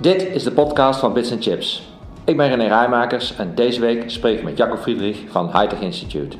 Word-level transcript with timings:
Dit 0.00 0.22
is 0.22 0.42
de 0.42 0.52
podcast 0.52 1.00
van 1.00 1.12
Bits 1.12 1.34
Chips. 1.40 1.92
Ik 2.24 2.36
ben 2.36 2.48
René 2.48 2.66
Rijmakers 2.66 3.36
en 3.36 3.54
deze 3.54 3.80
week 3.80 4.10
spreek 4.10 4.38
ik 4.38 4.44
met 4.44 4.56
Jacco 4.56 4.76
Friedrich 4.76 5.18
van 5.30 5.46
Hightech 5.46 5.80
Institute. 5.80 6.36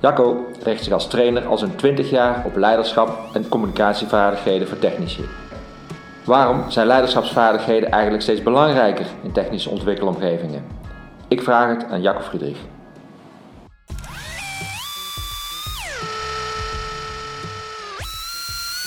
Jacco 0.00 0.46
richt 0.62 0.84
zich 0.84 0.92
als 0.92 1.08
trainer 1.08 1.46
al 1.46 1.58
zo'n 1.58 1.76
20 1.76 2.10
jaar 2.10 2.44
op 2.46 2.56
leiderschap 2.56 3.34
en 3.34 3.48
communicatievaardigheden 3.48 4.68
voor 4.68 4.78
technici. 4.78 5.24
Waarom 6.24 6.70
zijn 6.70 6.86
leiderschapsvaardigheden 6.86 7.90
eigenlijk 7.90 8.22
steeds 8.22 8.42
belangrijker 8.42 9.06
in 9.22 9.32
technische 9.32 9.70
ontwikkelomgevingen? 9.70 10.64
Ik 11.28 11.42
vraag 11.42 11.68
het 11.68 11.90
aan 11.90 12.02
Jacco 12.02 12.20
Friedrich. 12.20 12.58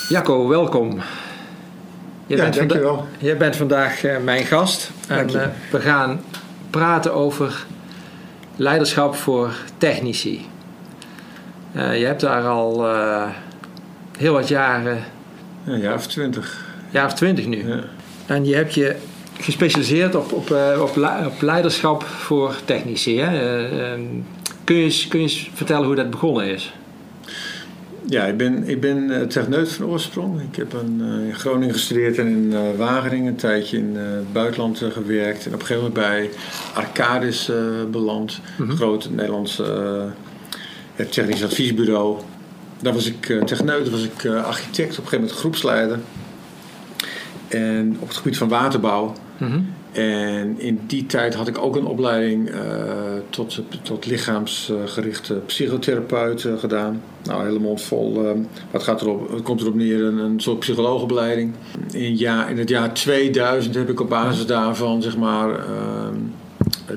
Jacco, 0.09 0.47
welkom. 0.47 0.99
Je 2.27 2.35
ja, 2.35 2.43
bent 2.43 2.55
dankjewel. 2.55 3.07
Jij 3.17 3.37
bent 3.37 3.55
vandaag 3.55 4.03
uh, 4.03 4.17
mijn 4.17 4.45
gast 4.45 4.91
en 5.07 5.29
uh, 5.29 5.45
we 5.71 5.79
gaan 5.79 6.21
praten 6.69 7.13
over 7.13 7.65
leiderschap 8.55 9.15
voor 9.15 9.53
technici. 9.77 10.45
Uh, 11.75 11.99
je 11.99 12.05
hebt 12.05 12.21
daar 12.21 12.47
al 12.47 12.85
heel 14.17 14.33
wat 14.33 14.47
jaren. 14.47 15.03
Een 15.65 15.79
jaar 15.79 15.95
of 15.95 16.07
twintig. 16.07 16.65
Jaar 16.89 17.05
of 17.05 17.13
twintig 17.13 17.45
nu. 17.45 17.67
Ja. 17.67 17.83
En 18.25 18.45
je 18.45 18.55
hebt 18.55 18.73
je 18.73 18.95
gespecialiseerd 19.39 20.15
op, 20.15 20.31
op, 20.31 20.51
op, 20.79 20.97
op 21.25 21.41
leiderschap 21.41 22.03
voor 22.03 22.55
technici. 22.65 23.19
Hè? 23.19 23.67
Ehm, 23.67 24.01
kun, 24.63 24.75
je 24.75 24.83
eens, 24.83 25.07
kun 25.07 25.19
je 25.19 25.25
eens 25.25 25.49
vertellen 25.53 25.85
hoe 25.85 25.95
dat 25.95 26.09
begonnen 26.09 26.45
is? 26.45 26.73
Ja, 28.09 28.25
ik 28.25 28.37
ben, 28.37 28.67
ik 28.67 28.81
ben 28.81 29.27
techneut 29.29 29.71
van 29.71 29.85
oorsprong. 29.85 30.41
Ik 30.41 30.55
heb 30.55 30.73
een, 30.73 31.01
uh, 31.01 31.27
in 31.27 31.35
Groningen 31.35 31.73
gestudeerd 31.73 32.17
en 32.17 32.27
in 32.27 32.51
uh, 32.51 32.59
Wageningen 32.77 33.27
een 33.27 33.35
tijdje 33.35 33.77
in 33.77 33.95
het 33.95 34.33
buitenland 34.33 34.81
gewerkt. 34.91 35.45
En 35.45 35.53
op 35.53 35.59
een 35.59 35.65
gegeven 35.65 35.91
moment 35.93 35.93
bij 35.93 36.29
Arcadis 36.73 37.51
beland. 37.91 38.39
Mm 38.57 38.67
-hmm. 38.67 38.75
Groot 38.75 39.09
Nederlands 39.09 39.61
technisch 41.09 41.43
adviesbureau. 41.43 42.17
Daar 42.81 42.93
was 42.93 43.05
ik 43.05 43.25
techneut, 43.45 43.83
daar 43.83 43.91
was 43.91 44.03
ik 44.03 44.25
architect, 44.25 44.91
op 44.91 45.03
een 45.03 45.09
gegeven 45.09 45.19
moment 45.19 45.39
groepsleider. 45.39 45.99
En 47.47 47.97
op 47.99 48.07
het 48.07 48.17
gebied 48.17 48.37
van 48.37 48.47
waterbouw. 48.47 49.13
Mm 49.37 49.47
-hmm. 49.47 49.73
En 49.91 50.59
in 50.59 50.79
die 50.87 51.05
tijd 51.05 51.33
had 51.33 51.47
ik 51.47 51.57
ook 51.57 51.75
een 51.75 51.85
opleiding 51.85 52.49
uh, 52.49 52.61
tot, 53.29 53.61
tot 53.81 54.05
lichaamsgerichte 54.05 55.33
psychotherapeut 55.33 56.43
uh, 56.43 56.57
gedaan. 56.57 57.01
Nou, 57.23 57.45
helemaal 57.45 57.77
vol. 57.77 58.23
Uh, 58.23 58.31
wat 58.71 58.83
gaat 58.83 59.01
erop, 59.01 59.31
het 59.31 59.41
komt 59.41 59.61
erop 59.61 59.75
neer, 59.75 60.03
een, 60.03 60.17
een 60.17 60.39
soort 60.39 60.59
psycholoogopleiding. 60.59 61.53
In, 61.91 62.17
ja, 62.17 62.47
in 62.47 62.57
het 62.57 62.69
jaar 62.69 62.93
2000 62.93 63.75
heb 63.75 63.89
ik 63.89 63.99
op 63.99 64.09
basis 64.09 64.45
daarvan 64.45 65.01
zeg 65.01 65.17
maar, 65.17 65.65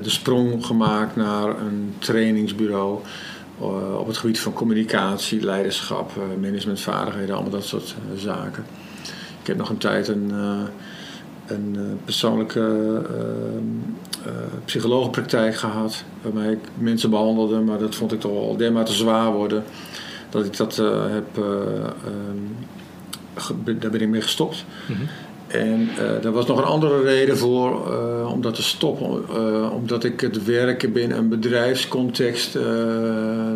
de 0.01 0.09
sprong 0.09 0.65
gemaakt 0.65 1.15
naar 1.15 1.49
een 1.49 1.93
trainingsbureau. 1.99 2.99
op 3.97 4.07
het 4.07 4.17
gebied 4.17 4.39
van 4.39 4.53
communicatie, 4.53 5.41
leiderschap, 5.41 6.11
managementvaardigheden, 6.41 7.33
allemaal 7.33 7.51
dat 7.51 7.65
soort 7.65 7.95
zaken. 8.15 8.65
Ik 9.41 9.47
heb 9.47 9.57
nog 9.57 9.69
een 9.69 9.77
tijd 9.77 10.07
een 10.07 10.31
een 11.51 11.75
uh, 11.75 11.81
persoonlijke 12.05 12.59
uh, 12.59 14.27
uh, 14.27 14.33
psychologenpraktijk 14.65 15.55
gehad. 15.55 16.03
Waarmee 16.21 16.51
ik 16.51 16.59
mensen 16.77 17.09
behandelde, 17.09 17.59
maar 17.59 17.79
dat 17.79 17.95
vond 17.95 18.11
ik 18.11 18.19
toch 18.19 18.31
al 18.31 18.57
dermate 18.57 18.93
zwaar 18.93 19.31
worden. 19.31 19.63
Dat 20.29 20.45
ik 20.45 20.57
dat 20.57 20.75
heb. 21.09 21.25
Daar 23.79 23.91
ben 23.91 24.01
ik 24.01 24.07
mee 24.07 24.21
gestopt. 24.21 24.65
Mm 24.87 24.95
-hmm. 24.95 25.07
En 25.47 25.89
daar 26.21 26.31
was 26.31 26.45
nog 26.45 26.57
een 26.57 26.63
andere 26.63 27.01
reden 27.01 27.37
voor 27.37 27.93
om 28.27 28.41
dat 28.41 28.55
te 28.55 28.63
stoppen. 28.63 29.29
omdat 29.71 30.03
ik 30.03 30.21
het 30.21 30.45
werken 30.45 30.91
binnen 30.91 31.17
een 31.17 31.29
bedrijfscontext. 31.29 32.53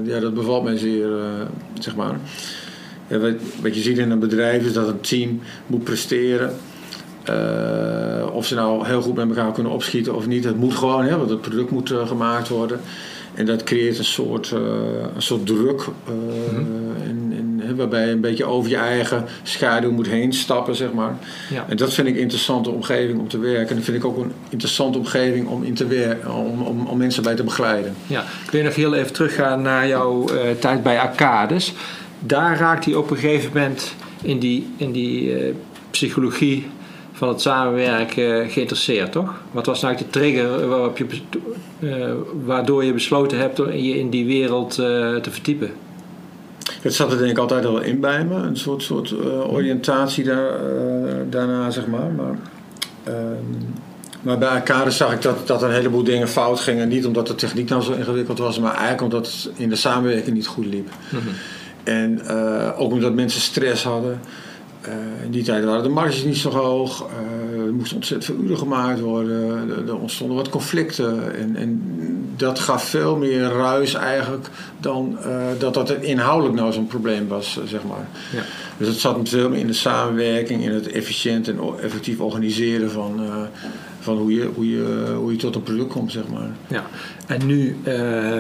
ja, 0.03 0.19
dat 0.19 0.33
bevalt 0.33 0.63
mij 0.63 0.77
zeer, 0.77 1.09
zeg 1.79 1.95
maar. 1.95 2.19
Ja, 3.07 3.17
wat, 3.17 3.33
wat 3.61 3.75
je 3.75 3.81
ziet 3.81 3.97
in 3.97 4.11
een 4.11 4.19
bedrijf 4.19 4.65
is 4.65 4.73
dat 4.73 4.87
een 4.87 5.01
team 5.01 5.39
moet 5.67 5.83
presteren. 5.83 6.55
Uh, 7.29 8.35
of 8.35 8.45
ze 8.45 8.55
nou 8.55 8.85
heel 8.85 9.01
goed 9.01 9.15
met 9.15 9.27
elkaar 9.27 9.51
kunnen 9.51 9.71
opschieten 9.71 10.15
of 10.15 10.27
niet, 10.27 10.43
het 10.43 10.57
moet 10.57 10.75
gewoon, 10.75 11.05
hè, 11.05 11.17
want 11.17 11.29
het 11.29 11.41
product 11.41 11.71
moet 11.71 11.91
uh, 11.91 12.07
gemaakt 12.07 12.47
worden. 12.47 12.79
En 13.33 13.45
dat 13.45 13.63
creëert 13.63 13.97
een 13.97 14.05
soort, 14.05 14.51
uh, 14.53 14.59
een 15.15 15.21
soort 15.21 15.45
druk, 15.45 15.87
in, 17.03 17.33
in, 17.37 17.75
waarbij 17.75 18.05
je 18.05 18.11
een 18.11 18.21
beetje 18.21 18.45
over 18.45 18.69
je 18.69 18.77
eigen 18.77 19.25
schaduw 19.43 19.91
moet 19.91 20.07
heen 20.07 20.33
stappen, 20.33 20.75
zeg 20.75 20.93
maar. 20.93 21.17
Ja. 21.49 21.65
En 21.67 21.77
dat 21.77 21.93
vind 21.93 22.07
ik 22.07 22.15
een 22.15 22.21
interessante 22.21 22.69
omgeving 22.69 23.19
om 23.19 23.27
te 23.27 23.39
werken. 23.39 23.69
En 23.69 23.75
dat 23.75 23.83
vind 23.83 23.97
ik 23.97 24.05
ook 24.05 24.17
een 24.17 24.31
interessante 24.49 24.97
omgeving 24.97 25.47
om, 25.47 25.63
in 25.63 25.73
te 25.73 25.87
werken, 25.87 26.33
om, 26.33 26.61
om, 26.61 26.85
om 26.85 26.97
mensen 26.97 27.23
bij 27.23 27.35
te 27.35 27.43
begeleiden. 27.43 27.95
Ja, 28.07 28.21
ik 28.21 28.51
wil 28.51 28.63
nog 28.63 28.75
heel 28.75 28.93
even 28.93 29.13
teruggaan 29.13 29.61
naar 29.61 29.87
jouw 29.87 30.25
tijd 30.59 30.83
bij 30.83 30.99
Arcades. 30.99 31.73
Daar 32.19 32.57
raakt 32.57 32.85
hij 32.85 32.93
op 32.93 33.11
een 33.11 33.17
gegeven 33.17 33.51
moment 33.53 33.93
in 34.21 34.39
die, 34.39 34.73
in 34.77 34.91
die 34.91 35.33
psychologie 35.91 36.67
van 37.15 37.27
het 37.27 37.41
samenwerken 37.41 38.49
geïnteresseerd, 38.49 39.11
toch? 39.11 39.33
Wat 39.51 39.65
was 39.65 39.81
nou 39.81 39.97
de 39.97 40.09
trigger 40.09 40.67
waarop 40.67 40.97
je, 40.97 41.05
uh, 41.79 42.11
waardoor 42.45 42.83
je 42.83 42.93
besloten 42.93 43.37
hebt 43.37 43.59
om 43.59 43.71
je 43.71 43.99
in 43.99 44.09
die 44.09 44.25
wereld 44.25 44.79
uh, 44.79 45.15
te 45.15 45.31
verdiepen? 45.31 45.71
Het 46.81 46.93
zat 46.93 47.11
er 47.11 47.17
denk 47.17 47.29
ik 47.29 47.37
altijd 47.37 47.65
al 47.65 47.81
in 47.81 47.99
bij 47.99 48.25
me, 48.25 48.35
een 48.35 48.57
soort, 48.57 48.83
soort 48.83 49.11
uh, 49.11 49.53
oriëntatie 49.53 50.23
daar, 50.23 50.51
daarna, 51.29 51.69
zeg 51.69 51.87
maar. 51.87 52.11
Maar, 52.11 52.37
ehm, 53.03 53.43
maar 54.21 54.37
bij 54.37 54.49
elkaar 54.49 54.91
zag 54.91 55.13
ik 55.13 55.21
dat, 55.21 55.47
dat 55.47 55.61
een 55.61 55.71
heleboel 55.71 56.03
dingen 56.03 56.27
fout 56.27 56.59
gingen. 56.59 56.87
Niet 56.87 57.05
omdat 57.05 57.27
de 57.27 57.35
techniek 57.35 57.69
nou 57.69 57.81
zo 57.81 57.91
ingewikkeld 57.91 58.37
was, 58.37 58.59
maar 58.59 58.73
eigenlijk 58.73 59.01
omdat 59.01 59.25
het 59.25 59.49
in 59.55 59.69
de 59.69 59.75
samenwerking 59.75 60.35
niet 60.35 60.47
goed 60.47 60.65
liep. 60.65 60.89
Mm 61.09 61.19
-hmm. 61.19 61.33
En 61.83 62.27
ook 62.75 62.91
omdat 62.91 63.13
mensen 63.13 63.41
stress 63.41 63.83
hadden. 63.83 64.19
Uh, 64.87 65.23
in 65.23 65.31
die 65.31 65.43
tijd 65.43 65.65
waren 65.65 65.83
de 65.83 65.89
marges 65.89 66.23
niet 66.23 66.37
zo 66.37 66.49
hoog. 66.49 67.07
Uh, 67.09 67.65
er 67.65 67.73
moesten 67.73 67.95
ontzettend 67.95 68.25
veel 68.25 68.45
uren 68.45 68.57
gemaakt 68.57 68.99
worden. 68.99 69.69
Er, 69.69 69.87
er 69.87 69.99
ontstonden 69.99 70.37
wat 70.37 70.49
conflicten. 70.49 71.35
En, 71.35 71.55
en, 71.55 71.81
dat 72.37 72.59
gaf 72.59 72.83
veel 72.83 73.15
meer 73.15 73.41
ruis 73.41 73.93
eigenlijk 73.93 74.47
dan 74.79 75.17
uh, 75.25 75.45
dat 75.59 75.73
dat 75.73 75.91
inhoudelijk 75.91 76.55
nou 76.55 76.73
zo'n 76.73 76.87
probleem 76.87 77.27
was, 77.27 77.59
zeg 77.65 77.83
maar. 77.83 78.07
Ja. 78.33 78.41
Dus 78.77 78.87
het 78.87 78.97
zat 78.97 79.29
veel 79.29 79.49
meer 79.49 79.59
in 79.59 79.67
de 79.67 79.73
samenwerking, 79.73 80.63
in 80.63 80.71
het 80.71 80.87
efficiënt 80.87 81.47
en 81.47 81.59
effectief 81.81 82.19
organiseren 82.19 82.91
van, 82.91 83.21
van 83.99 84.17
hoe, 84.17 84.33
je, 84.33 84.49
hoe, 84.55 84.69
je, 84.69 85.13
hoe 85.17 85.31
je 85.31 85.37
tot 85.37 85.55
een 85.55 85.63
product 85.63 85.91
komt, 85.91 86.11
zeg 86.11 86.23
maar. 86.27 86.49
Ja. 86.67 86.85
En 87.27 87.45
nu 87.45 87.77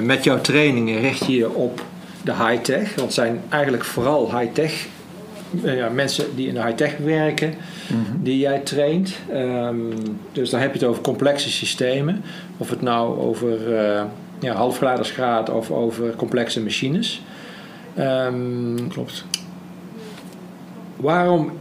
met 0.01 0.23
jouw 0.23 0.41
trainingen 0.41 1.01
richt 1.01 1.25
je 1.25 1.35
je 1.35 1.49
op 1.49 1.81
de 2.23 2.33
high-tech. 2.33 2.87
Want 2.95 3.01
het 3.01 3.13
zijn 3.13 3.41
eigenlijk 3.49 3.83
vooral 3.83 4.39
high-tech 4.39 4.71
eh, 4.71 4.94
ja, 5.63 5.89
mensen 5.89 6.35
die 6.35 6.47
in 6.47 6.53
de 6.53 6.61
high-tech 6.61 6.97
werken, 6.97 7.53
mhm. 7.87 8.23
die 8.23 8.39
jij 8.39 8.59
traint. 8.59 9.13
Um, 9.33 9.93
dus 10.31 10.49
dan 10.49 10.59
heb 10.59 10.73
je 10.73 10.79
het 10.79 10.87
over 10.87 11.01
complexe 11.01 11.49
systemen. 11.49 12.23
Of 12.57 12.69
het 12.69 12.81
nou 12.81 13.19
over 13.19 13.73
uh, 13.73 14.03
ja, 14.39 14.53
halfgeleiders 14.53 15.11
gaat 15.11 15.49
of 15.49 15.71
over 15.71 16.15
complexe 16.15 16.61
machines. 16.61 17.21
Um, 17.99 18.87
Klopt. 18.89 19.25
Waarom 20.95 21.51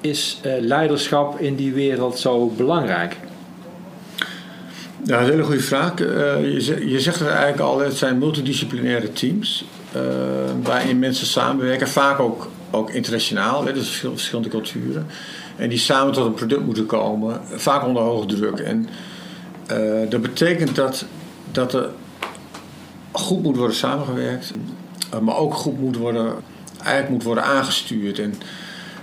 is 0.00 0.40
uh, 0.46 0.52
leiderschap 0.60 1.40
in 1.40 1.56
die 1.56 1.72
wereld 1.72 2.18
zo 2.18 2.46
belangrijk? 2.46 3.16
Ja, 5.04 5.18
een 5.20 5.24
hele 5.24 5.42
goede 5.42 5.60
vraag. 5.60 6.00
Uh, 6.00 6.08
je, 6.40 6.88
je, 6.88 7.00
zegt 7.00 7.18
het 7.18 7.28
eigenlijk 7.28 7.60
al, 7.60 7.78
het 7.80 7.96
zijn 7.96 8.18
multidisciplinaire 8.18 9.12
teams. 9.12 9.64
Uh, 9.96 10.02
waarin 10.62 10.98
mensen 10.98 11.26
samenwerken, 11.26 11.88
vaak 11.88 12.18
ook 12.18 12.50
ook 12.72 12.90
internationaal, 12.90 13.64
hè, 13.66 13.72
dus 13.72 13.88
verschillende 13.90 14.50
culturen. 14.50 15.06
En 15.56 15.68
die 15.68 15.78
samen 15.78 16.12
tot 16.12 16.26
een 16.26 16.34
product 16.34 16.64
moeten 16.64 16.86
komen, 16.86 17.40
vaak 17.54 17.86
onder 17.86 18.02
hoge 18.02 18.26
druk. 18.26 18.58
En 18.58 18.88
uh, 19.70 20.10
dat 20.10 20.22
betekent 20.22 20.74
dat, 20.74 21.04
dat 21.50 21.74
er 21.74 21.88
goed 23.12 23.42
moet 23.42 23.56
worden 23.56 23.76
samengewerkt, 23.76 24.52
uh, 25.14 25.20
maar 25.20 25.36
ook 25.36 25.54
goed 25.54 25.80
moet 25.80 25.96
worden, 25.96 26.34
eigenlijk 26.78 27.10
moet 27.10 27.22
worden 27.22 27.44
aangestuurd. 27.44 28.18
En 28.18 28.34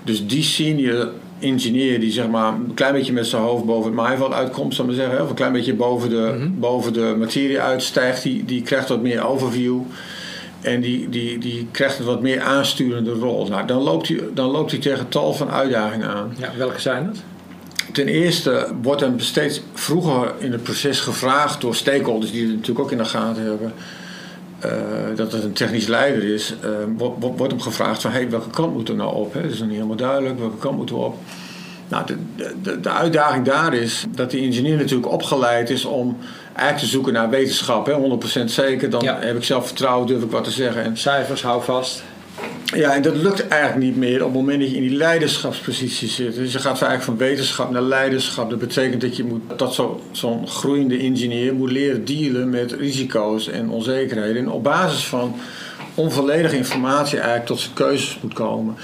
dus 0.03 0.27
die 0.27 0.43
senior 0.43 1.11
engineer 1.39 1.99
die 1.99 2.11
zeg 2.11 2.27
maar 2.27 2.53
een 2.53 2.73
klein 2.73 2.93
beetje 2.93 3.13
met 3.13 3.27
zijn 3.27 3.41
hoofd 3.41 3.65
boven 3.65 3.85
het 3.85 3.99
maaiveld 3.99 4.33
uitkomt, 4.33 4.75
zal 4.75 4.85
maar 4.85 4.93
zeggen, 4.93 5.21
of 5.21 5.29
een 5.29 5.35
klein 5.35 5.53
beetje 5.53 5.73
boven 5.73 6.09
de, 6.09 6.31
mm 6.35 6.41
-hmm. 6.41 6.59
boven 6.59 6.93
de 6.93 7.15
materie 7.17 7.59
uitstijgt, 7.59 8.23
die, 8.23 8.45
die 8.45 8.61
krijgt 8.61 8.89
wat 8.89 9.01
meer 9.01 9.25
overview. 9.25 9.81
En 10.61 10.81
die, 10.81 11.09
die, 11.09 11.37
die 11.37 11.67
krijgt 11.71 11.99
een 11.99 12.05
wat 12.05 12.21
meer 12.21 12.41
aansturende 12.41 13.11
rol. 13.11 13.47
Nou, 13.47 13.67
dan, 13.67 13.81
loopt 13.81 14.07
hij, 14.07 14.19
dan 14.33 14.49
loopt 14.49 14.71
hij 14.71 14.79
tegen 14.79 15.09
tal 15.09 15.33
van 15.33 15.51
uitdagingen 15.51 16.07
aan. 16.07 16.35
Ja, 16.37 16.51
welke 16.57 16.81
zijn 16.81 17.05
dat? 17.05 17.23
Ten 17.91 18.07
eerste 18.07 18.67
wordt 18.81 19.01
hem 19.01 19.19
steeds 19.19 19.61
vroeger 19.73 20.33
in 20.37 20.51
het 20.51 20.63
proces 20.63 20.99
gevraagd 20.99 21.61
door 21.61 21.75
stakeholders 21.75 22.31
die 22.31 22.41
het 22.41 22.51
natuurlijk 22.51 22.79
ook 22.79 22.91
in 22.91 22.97
de 22.97 23.05
gaten 23.05 23.43
hebben. 23.43 23.73
Uh, 24.65 24.71
dat 25.15 25.31
het 25.31 25.43
een 25.43 25.53
technisch 25.53 25.87
leider 25.87 26.23
is, 26.23 26.55
uh, 26.65 26.69
wordt, 26.97 27.37
wordt 27.37 27.51
hem 27.51 27.61
gevraagd 27.61 28.01
van 28.01 28.11
hey, 28.11 28.29
welke 28.29 28.49
kant 28.49 28.73
moeten 28.73 28.95
we 28.95 29.01
nou 29.01 29.15
op? 29.15 29.33
Hè? 29.33 29.41
Dat 29.41 29.51
is 29.51 29.57
nog 29.57 29.67
niet 29.67 29.75
helemaal 29.75 29.97
duidelijk, 29.97 30.39
welke 30.39 30.57
kant 30.57 30.77
moeten 30.77 30.95
we 30.95 31.01
op? 31.01 31.15
Nou, 31.87 32.05
de, 32.05 32.17
de, 32.61 32.79
de 32.79 32.89
uitdaging 32.89 33.45
daar 33.45 33.73
is 33.73 34.05
dat 34.09 34.31
die 34.31 34.41
ingenieur 34.41 34.77
natuurlijk 34.77 35.11
opgeleid 35.11 35.69
is 35.69 35.85
om 35.85 36.17
eigenlijk 36.59 36.79
te 36.79 36.91
zoeken 36.95 37.13
naar 37.13 37.29
wetenschap. 37.29 37.85
Hè, 37.85 37.93
100% 37.93 38.51
zeker, 38.51 38.89
dan 38.89 39.01
Ja. 39.03 39.17
heb 39.19 39.35
ik 39.35 39.43
zelf 39.43 39.65
vertrouwen, 39.67 40.07
durf 40.07 40.23
ik 40.23 40.31
wat 40.31 40.43
te 40.43 40.51
zeggen. 40.51 40.83
En, 40.83 40.97
Cijfers, 40.97 41.41
hou 41.41 41.63
vast. 41.63 42.03
ja, 42.65 42.95
en 42.95 43.01
dat 43.01 43.15
lukt 43.15 43.47
eigenlijk 43.47 43.81
niet 43.83 43.97
meer 43.97 44.19
op 44.19 44.25
het 44.27 44.33
moment 44.41 44.59
dat 44.59 44.69
je 44.69 44.75
in 44.75 44.81
die 44.81 44.97
leiderschapspositie 44.97 46.07
zit. 46.07 46.35
Dus 46.35 46.51
je 46.51 46.59
gaat 46.59 46.71
eigenlijk 46.81 47.03
van 47.03 47.17
wetenschap 47.17 47.71
naar 47.71 47.81
leiderschap. 47.81 48.49
Dat 48.49 48.59
betekent 48.59 49.01
dat 49.01 49.17
je 49.17 49.23
moet, 49.23 49.41
dat 49.55 49.73
zo- 49.73 50.01
zo'n 50.11 50.47
groeiende 50.47 50.97
ingenieur 50.97 51.53
moet 51.53 51.71
leren 51.71 52.05
dealen 52.05 52.49
met 52.49 52.71
risico's 52.71 53.47
en 53.47 53.69
onzekerheden. 53.69 54.37
En 54.37 54.49
op 54.51 54.63
basis 54.63 55.05
van 55.05 55.35
onvolledige 55.95 56.55
informatie 56.57 57.17
eigenlijk 57.17 57.45
tot 57.47 57.59
zijn 57.59 57.73
keuzes 57.73 58.19
moet 58.21 58.33
komen. 58.33 58.75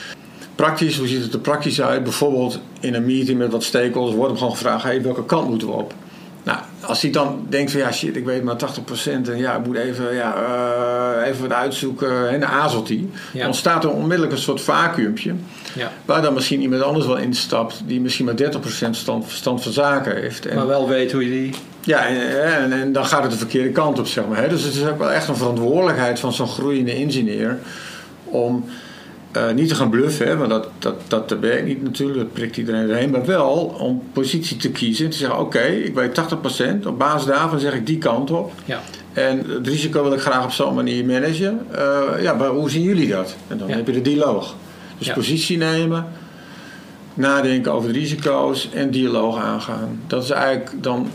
Praktisch, 0.55 0.97
hoe 0.97 1.07
ziet 1.07 1.23
het 1.23 1.33
er 1.33 1.39
praktisch 1.39 1.81
uit? 1.81 2.03
Bijvoorbeeld 2.03 2.59
in 2.79 2.93
een 2.93 3.05
meeting 3.05 3.37
met 3.37 3.51
wat 3.51 3.63
stakeholders 3.63 4.15
wordt 4.15 4.29
hem 4.31 4.37
gewoon 4.39 4.55
gevraagd: 4.55 4.83
hey, 4.83 5.01
welke 5.01 5.25
kant 5.25 5.49
moeten 5.49 5.67
we 5.67 5.73
op? 5.73 5.93
Als 6.87 7.01
hij 7.01 7.11
dan 7.11 7.45
denkt 7.49 7.71
van 7.71 7.79
ja 7.79 7.91
shit, 7.91 8.15
ik 8.15 8.25
weet 8.25 8.43
maar 8.43 8.55
80% 8.55 9.29
en 9.29 9.37
ja, 9.37 9.55
ik 9.55 9.65
moet 9.65 9.77
even, 9.77 10.13
ja, 10.13 10.35
eh, 10.35 11.27
even 11.27 11.41
wat 11.41 11.51
uitzoeken 11.57 12.29
en 12.29 12.39
dan 12.39 12.49
aarzelt 12.49 12.87
hij. 12.87 13.07
Ja. 13.31 13.39
Dan 13.39 13.47
ontstaat 13.47 13.83
er 13.83 13.89
onmiddellijk 13.91 14.31
een 14.31 14.37
soort 14.37 14.61
vacuümpje 14.61 15.33
Ja. 15.73 15.91
waar 16.05 16.21
dan 16.21 16.33
misschien 16.33 16.61
iemand 16.61 16.81
anders 16.81 17.05
wel 17.05 17.17
instapt 17.17 17.81
die 17.85 18.01
misschien 18.01 18.25
maar 18.25 18.35
30% 18.35 18.95
stand, 18.95 19.25
verstand 19.25 19.63
van 19.63 19.71
zaken 19.71 20.15
heeft. 20.15 20.45
En, 20.45 20.55
Maar 20.55 20.67
wel 20.67 20.87
weet 20.87 21.11
hoe 21.11 21.23
je 21.23 21.29
die... 21.29 21.53
ja, 21.81 22.07
en, 22.07 22.43
en, 22.55 22.71
en 22.71 22.91
dan 22.91 23.05
gaat 23.05 23.21
het 23.21 23.31
de 23.31 23.37
verkeerde 23.37 23.69
kant 23.69 23.99
op, 23.99 24.07
zeg 24.07 24.27
maar. 24.27 24.37
Hè? 24.41 24.47
Dus 24.47 24.63
het 24.63 24.73
is 24.73 24.85
ook 24.85 24.99
wel 24.99 25.11
echt 25.11 25.27
een 25.27 25.35
verantwoordelijkheid 25.35 26.19
van 26.19 26.33
zo'n 26.33 26.47
groeiende 26.47 26.95
ingenieur 26.95 27.57
om 28.23 28.65
eh, 29.35 29.51
niet 29.53 29.67
te 29.67 29.75
gaan 29.75 29.89
bluffen, 29.89 30.27
hè, 30.27 30.37
want 30.37 30.49
dat, 30.49 30.67
dat, 30.79 31.29
dat 31.29 31.39
werkt 31.39 31.65
niet 31.65 31.83
natuurlijk, 31.83 32.19
dat 32.19 32.33
prikt 32.33 32.57
iedereen 32.57 32.89
erheen, 32.89 33.09
maar 33.09 33.25
wel 33.25 33.75
om 33.79 34.03
positie 34.13 34.57
te 34.57 34.69
kiezen 34.71 35.05
en 35.05 35.11
te 35.11 35.17
zeggen: 35.17 35.39
Oké, 35.39 35.59
ik 35.61 35.93
weet 35.93 36.21
80%, 36.83 36.87
op 36.87 36.97
basis 36.99 37.25
daarvan 37.27 37.59
zeg 37.59 37.73
ik 37.73 37.85
die 37.87 37.97
kant 37.97 38.31
op. 38.31 38.51
Ja. 38.65 38.81
En 39.13 39.43
het 39.49 39.67
risico 39.67 40.03
wil 40.03 40.13
ik 40.13 40.19
graag 40.19 40.43
op 40.43 40.51
zo'n 40.51 40.73
manier 40.75 41.05
managen. 41.05 41.59
Eh, 41.71 42.01
ja, 42.21 42.33
maar 42.33 42.47
hoe 42.47 42.69
zien 42.69 42.81
jullie 42.81 43.07
dat? 43.09 43.35
En 43.47 43.57
dan 43.57 43.67
Ja. 43.67 43.75
heb 43.75 43.87
je 43.87 43.93
de 43.93 44.01
dialoog. 44.01 44.55
Dus 44.97 45.07
Ja. 45.07 45.13
positie 45.13 45.57
nemen, 45.57 46.07
nadenken 47.13 47.71
over 47.73 47.93
de 47.93 47.99
risico's 47.99 48.69
en 48.73 48.91
dialoog 48.91 49.37
aangaan. 49.39 49.99
Dat 50.07 50.23
is 50.23 50.29
eigenlijk 50.29 50.71
dan 50.81 51.07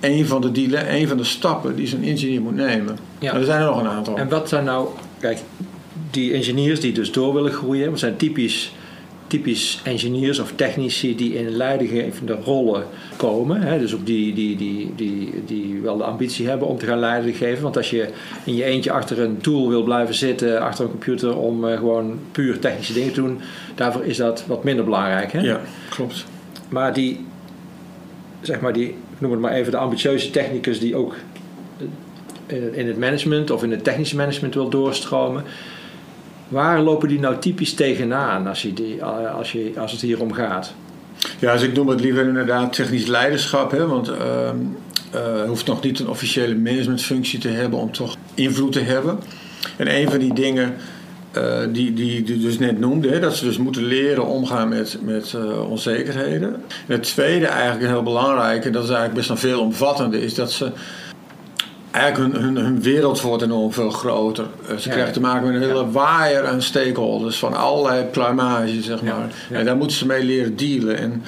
een 0.00 0.26
van 0.26 0.40
de, 0.40 0.52
dealen, 0.52 0.94
een 0.94 1.08
van 1.08 1.16
de 1.16 1.24
stappen 1.24 1.76
die 1.76 1.86
zo'n 1.86 2.02
ingenieur 2.02 2.40
moet 2.40 2.54
nemen. 2.54 2.98
Ja. 3.18 3.30
Maar 3.32 3.40
er 3.40 3.46
zijn 3.46 3.60
er 3.60 3.66
nog 3.66 3.80
een 3.80 3.88
aantal. 3.88 4.16
En 4.16 4.28
wat 4.28 4.48
zijn 4.48 4.64
nou... 4.64 4.88
Kijk, 5.20 5.38
die 6.10 6.32
engineers 6.32 6.80
die 6.80 6.92
dus 6.92 7.12
door 7.12 7.34
willen 7.34 7.52
groeien... 7.52 7.90
wat 7.90 7.98
zijn 7.98 8.16
typisch, 8.16 8.72
typisch 9.26 9.80
engineers 9.84 10.38
of 10.38 10.52
technici 10.54 11.16
die 11.16 11.34
in 11.34 11.48
leidinggevende 11.48 12.38
rollen 12.44 12.84
komen. 13.16 13.62
Hè? 13.62 13.78
Dus 13.78 13.94
ook 13.94 14.06
die, 14.06 14.34
die, 14.34 14.56
die, 14.56 14.92
die, 14.96 15.32
die 15.46 15.80
wel 15.80 15.96
de 15.96 16.04
ambitie 16.04 16.48
hebben 16.48 16.68
om 16.68 16.78
te 16.78 16.86
gaan 16.86 16.98
leiding 16.98 17.36
geven. 17.36 17.62
Want 17.62 17.76
als 17.76 17.90
je 17.90 18.08
in 18.44 18.54
je 18.54 18.64
eentje 18.64 18.92
achter 18.92 19.20
een 19.20 19.38
tool 19.38 19.68
wil 19.68 19.82
blijven 19.82 20.14
zitten... 20.14 20.60
achter 20.60 20.84
een 20.84 20.90
computer 20.90 21.36
om 21.36 21.68
eh, 21.68 21.78
gewoon 21.78 22.18
puur 22.32 22.58
technische 22.58 22.92
dingen 22.92 23.12
te 23.12 23.20
doen... 23.20 23.40
daarvoor 23.74 24.04
is 24.04 24.16
dat 24.16 24.44
wat 24.46 24.64
minder 24.64 24.84
belangrijk. 24.84 25.32
Hè? 25.32 25.40
Ja, 25.40 25.60
klopt. 25.90 26.24
Maar 26.68 26.92
die, 26.92 27.26
zeg 28.40 28.60
maar 28.60 28.72
die, 28.72 28.88
ik 28.88 29.20
noem 29.20 29.30
het 29.30 29.40
maar 29.40 29.52
even, 29.52 29.72
de 29.72 29.78
ambitieuze 29.78 30.30
technicus 30.30 30.80
die 30.80 30.96
ook 30.96 31.14
in 32.46 32.74
in 32.74 32.86
het 32.86 32.98
management 32.98 33.50
of 33.50 33.62
in 33.62 33.70
het 33.70 33.84
technische 33.84 34.16
management 34.16 34.54
wil 34.54 34.68
doorstromen. 34.68 35.44
Waar 36.48 36.80
lopen 36.80 37.08
die 37.08 37.20
nou 37.20 37.38
typisch 37.38 37.74
tegenaan 37.74 38.46
als, 38.46 38.62
je 38.62 38.72
die, 38.72 39.04
als, 39.04 39.52
je, 39.52 39.72
als 39.76 39.92
het 39.92 40.00
hier 40.00 40.20
om 40.20 40.32
gaat? 40.32 40.74
Ja, 41.38 41.52
dus 41.52 41.62
ik 41.62 41.74
noem 41.74 41.88
het 41.88 42.00
liever 42.00 42.26
inderdaad 42.26 42.72
technisch 42.72 43.06
leiderschap. 43.06 43.70
Hè, 43.70 43.86
want 43.86 44.10
eh, 45.12 45.42
hoeft 45.46 45.66
nog 45.66 45.82
niet 45.82 45.98
een 45.98 46.08
officiële 46.08 46.54
managementfunctie 46.54 47.38
te 47.38 47.48
hebben 47.48 47.78
om 47.78 47.92
toch 47.92 48.16
invloed 48.34 48.72
te 48.72 48.80
hebben. 48.80 49.18
En 49.76 49.94
een 49.94 50.10
van 50.10 50.18
die 50.18 50.34
dingen 50.34 50.74
eh, 51.32 51.60
die, 51.72 51.92
die 51.92 52.22
die 52.22 52.38
dus 52.38 52.58
net 52.58 52.78
noemde, 52.78 53.08
hè, 53.08 53.20
dat 53.20 53.36
ze 53.36 53.44
dus 53.44 53.58
moeten 53.58 53.84
leren 53.84 54.26
omgaan 54.26 54.68
met, 54.68 54.98
met 55.02 55.34
eh, 55.34 55.70
onzekerheden. 55.70 56.54
En 56.54 56.94
het 56.94 57.02
tweede 57.02 57.46
eigenlijk 57.46 57.90
heel 57.90 58.02
belangrijk, 58.02 58.64
en 58.64 58.72
dat 58.72 58.82
is 58.82 58.88
eigenlijk 58.88 59.18
best 59.18 59.30
een 59.30 59.38
veelomvattende, 59.38 60.22
is 60.22 60.34
dat 60.34 60.52
ze 60.52 60.70
eigenlijk 61.98 62.32
hun, 62.32 62.42
hun, 62.42 62.56
hun 62.56 62.82
wereld 62.82 63.20
wordt 63.20 63.42
enorm 63.42 63.72
veel 63.72 63.90
groter. 63.90 64.46
Eh, 64.68 64.76
ze 64.76 64.88
krijgen 64.88 65.12
te 65.12 65.20
maken 65.20 65.46
met 65.46 65.54
een 65.54 65.68
hele 65.68 65.90
waaier 65.90 66.46
aan 66.46 66.62
stakeholders 66.62 67.38
van 67.38 67.54
allerlei 67.54 68.04
pluimage, 68.04 68.82
zeg 68.82 69.02
maar. 69.02 69.30
En 69.50 69.64
daar 69.64 69.76
moeten 69.76 69.96
ze 69.96 70.06
mee 70.06 70.24
leren 70.24 70.56
dealen. 70.56 70.98
En 70.98 71.22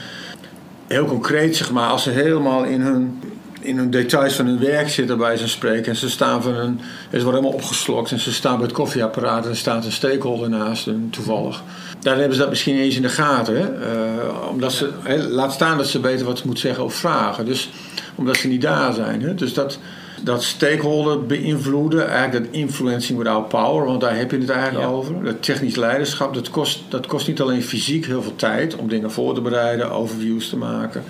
heel 0.86 1.04
concreet, 1.04 1.56
zeg 1.56 1.70
maar, 1.70 1.90
als 1.90 2.02
ze 2.02 2.10
helemaal 2.10 2.64
in 2.64 2.80
hun, 2.80 3.20
in 3.60 3.76
hun 3.76 3.90
details 3.90 4.34
van 4.34 4.46
hun 4.46 4.60
werk 4.60 4.88
zitten 4.88 5.18
bij 5.18 5.36
ze 5.36 5.48
spreken 5.48 5.86
en 5.86 5.96
ze 5.96 6.10
staan 6.10 6.42
van 6.42 6.52
hun, 6.52 6.80
ze 7.10 7.22
worden 7.22 7.40
helemaal 7.40 7.52
opgeslokt 7.52 8.10
en 8.10 8.18
ze 8.18 8.32
staan 8.32 8.56
bij 8.56 8.66
het 8.66 8.74
koffieapparaat 8.74 9.44
en 9.44 9.50
er 9.50 9.56
staat 9.56 9.84
een 9.84 9.92
stakeholder 9.92 10.48
naast 10.48 10.84
hen 10.84 11.08
toevallig. 11.10 11.62
Daar 12.00 12.16
hebben 12.16 12.34
ze 12.34 12.40
dat 12.40 12.50
misschien 12.50 12.76
eens 12.76 12.96
in 12.96 13.02
de 13.02 13.08
gaten. 13.08 13.56
Hè? 13.56 13.92
Eh, 13.92 14.48
omdat 14.50 14.72
ze, 14.72 14.90
laat 15.30 15.52
staan 15.52 15.76
dat 15.76 15.88
ze 15.88 16.00
weten 16.00 16.26
wat 16.26 16.38
ze 16.38 16.46
moeten 16.46 16.62
zeggen 16.66 16.84
of 16.84 16.94
vragen. 16.94 17.44
Dus 17.44 17.70
omdat 18.14 18.36
ze 18.36 18.48
niet 18.48 18.62
daar 18.62 18.92
zijn. 18.92 19.22
Hè? 19.22 19.34
Dus 19.34 19.54
dat, 19.54 19.78
dat 20.22 20.42
stakeholder 20.42 21.26
beïnvloeden, 21.26 22.08
eigenlijk 22.08 22.44
dat 22.44 22.54
influencing 22.54 23.18
without 23.18 23.48
power, 23.48 23.86
want 23.86 24.00
daar 24.00 24.16
heb 24.16 24.30
je 24.30 24.38
het 24.38 24.50
eigenlijk 24.50 24.84
Ja. 24.84 24.92
over. 24.92 25.24
Dat 25.24 25.42
technisch 25.42 25.76
leiderschap, 25.76 26.34
dat 26.34 26.50
kost, 26.50 26.80
dat 26.88 27.06
kost 27.06 27.26
niet 27.26 27.40
alleen 27.40 27.62
fysiek 27.62 28.06
heel 28.06 28.22
veel 28.22 28.36
tijd 28.36 28.76
om 28.76 28.88
dingen 28.88 29.10
voor 29.10 29.34
te 29.34 29.40
bereiden, 29.40 29.90
overviews 29.90 30.48
te 30.48 30.56
maken, 30.56 31.02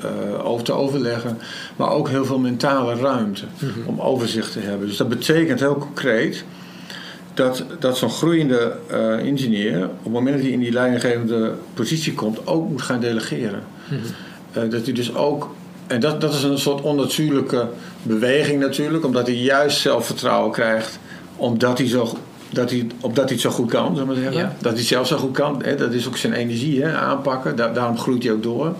eh, 0.00 0.46
over 0.46 0.64
te 0.64 0.72
overleggen, 0.72 1.38
maar 1.76 1.90
ook 1.90 2.08
heel 2.08 2.24
veel 2.24 2.38
mentale 2.38 2.94
ruimte 2.94 3.44
om 3.84 4.00
overzicht 4.00 4.52
te 4.52 4.60
hebben. 4.60 4.86
Dus 4.88 4.96
dat 4.96 5.08
betekent 5.08 5.60
heel 5.60 5.76
concreet 5.76 6.44
dat, 7.34 7.64
dat 7.78 7.98
zo'n 7.98 8.10
groeiende 8.10 8.76
eh, 8.90 9.18
ingenieur, 9.24 9.84
op 9.84 10.04
het 10.04 10.12
moment 10.12 10.34
dat 10.34 10.44
hij 10.44 10.52
in 10.52 10.60
die 10.60 10.72
leidinggevende 10.72 11.52
positie 11.74 12.14
komt, 12.14 12.46
ook 12.46 12.68
moet 12.68 12.82
gaan 12.82 13.00
delegeren. 13.00 13.62
Eh, 14.52 14.62
dat 14.70 14.84
hij 14.84 14.92
dus 14.92 15.14
ook, 15.14 15.54
en 15.86 16.00
dat, 16.00 16.20
dat 16.20 16.34
is 16.34 16.42
een 16.42 16.58
soort 16.58 16.80
onnatuurlijke 16.80 17.68
beweging 18.02 18.60
natuurlijk, 18.60 19.04
omdat 19.04 19.26
hij 19.26 19.36
juist 19.36 19.80
zelfvertrouwen 19.80 20.52
krijgt, 20.52 20.98
omdat 21.36 21.78
hij 21.78 21.88
zo, 21.88 22.08
dat 22.50 22.70
hij, 22.70 22.86
opdat 23.00 23.24
hij 23.24 23.32
het 23.32 23.40
zo 23.40 23.50
goed 23.50 23.70
kan, 23.70 23.96
zullen 23.96 24.00
we 24.08 24.14
maar 24.14 24.22
zeggen. 24.22 24.40
Ja. 24.42 24.52
Dat 24.58 24.70
hij 24.72 24.80
het 24.80 24.88
zelf 24.88 25.06
zo 25.06 25.16
goed 25.16 25.32
kan, 25.32 25.62
hè, 25.64 25.74
dat 25.74 25.92
is 25.92 26.06
ook 26.06 26.16
zijn 26.16 26.32
energie 26.32 26.82
hè, 26.82 26.96
aanpakken, 26.96 27.56
Da- 27.56 27.72
daarom 27.72 27.98
groeit 27.98 28.22
hij 28.22 28.32
ook 28.32 28.42
door. 28.42 28.74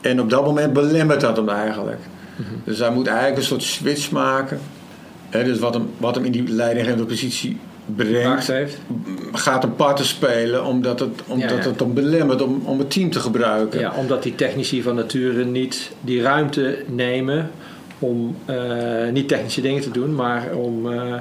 En 0.00 0.20
op 0.20 0.30
dat 0.30 0.44
moment 0.44 0.72
belemmert 0.72 1.20
dat 1.20 1.36
hem 1.36 1.48
eigenlijk. 1.48 2.00
Dus 2.64 2.78
hij 2.78 2.90
moet 2.90 3.06
eigenlijk 3.06 3.36
een 3.38 3.44
soort 3.44 3.62
switch 3.62 4.10
maken. 4.10 4.60
Hè, 5.28 5.44
dus 5.44 5.58
wat 5.58 5.74
hem, 5.74 5.90
wat 5.98 6.14
hem 6.14 6.24
in 6.24 6.32
die 6.32 6.48
leidinggevende 6.48 7.04
positie 7.04 7.58
brengt, 7.86 8.46
heeft. 8.46 8.78
gaat 9.32 9.64
een 9.64 9.76
parten 9.76 10.04
spelen 10.04 10.64
omdat 10.64 11.00
het, 11.00 11.20
omdat 11.26 11.50
Ja, 11.50 11.56
ja. 11.56 11.62
het 11.62 11.80
hem 11.80 11.94
belemmert 11.94 12.42
om, 12.42 12.62
om 12.64 12.78
het 12.78 12.90
team 12.90 13.10
te 13.10 13.20
gebruiken. 13.20 13.80
Ja, 13.80 13.92
omdat 13.96 14.22
die 14.22 14.34
technici 14.34 14.82
van 14.82 14.94
nature 14.94 15.44
niet 15.44 15.90
die 16.00 16.22
ruimte 16.22 16.78
nemen 16.86 17.50
om 17.98 18.36
eh, 18.44 18.56
niet 19.12 19.28
technische 19.28 19.60
dingen 19.60 19.82
te 19.82 19.90
doen, 19.90 20.14
maar 20.14 20.52
om. 20.54 20.92
eh, 20.92 21.14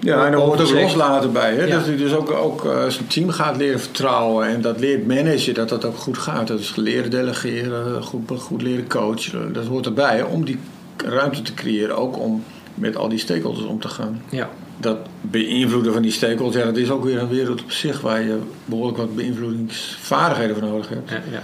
Ja, 0.00 0.26
en 0.26 0.32
er 0.32 0.38
hoort 0.38 0.60
ook 0.60 0.70
loslaten 0.80 1.32
bij. 1.32 1.54
Hè? 1.54 1.64
Ja. 1.64 1.76
Dat 1.76 1.86
hij 1.86 1.96
dus 1.96 2.14
ook, 2.14 2.30
ook 2.30 2.64
eh, 2.64 2.86
zijn 2.88 3.06
team 3.06 3.30
gaat 3.30 3.56
leren 3.56 3.80
vertrouwen 3.80 4.46
en 4.48 4.60
dat 4.60 4.80
leert 4.80 5.06
managen, 5.06 5.54
dat 5.54 5.68
dat 5.68 5.84
ook 5.84 5.96
goed 5.96 6.18
gaat. 6.18 6.46
Dat 6.46 6.60
is 6.60 6.76
leren 6.76 7.10
delegeren, 7.10 8.02
goed, 8.02 8.30
goed 8.36 8.62
leren 8.62 8.88
coachen. 8.88 9.52
Dat 9.52 9.66
hoort 9.66 9.86
erbij 9.86 10.16
hè, 10.16 10.22
om 10.22 10.44
die 10.44 10.58
ruimte 10.96 11.42
te 11.42 11.54
creëren, 11.54 11.96
ook 11.96 12.18
om 12.18 12.44
met 12.74 12.96
al 12.96 13.08
die 13.08 13.18
stakeholders 13.18 13.66
om 13.66 13.80
te 13.80 13.88
gaan. 13.88 14.22
ja, 14.30 14.48
Dat 14.80 14.98
beïnvloeden 15.20 15.92
van 15.92 16.02
die 16.02 16.10
stakeholders, 16.12 16.56
ja, 16.64 16.64
dat 16.70 16.76
is 16.76 16.90
ook 16.90 17.04
weer 17.04 17.18
een 17.18 17.28
wereld 17.28 17.62
op 17.62 17.70
zich 17.70 18.00
waar 18.00 18.22
je 18.22 18.38
behoorlijk 18.64 18.98
wat 18.98 19.16
beïnvloedingsvaardigheden 19.16 20.56
voor 20.56 20.68
nodig 20.68 20.88
hebt. 20.88 21.10
ja, 21.10 21.22
ja. 21.30 21.42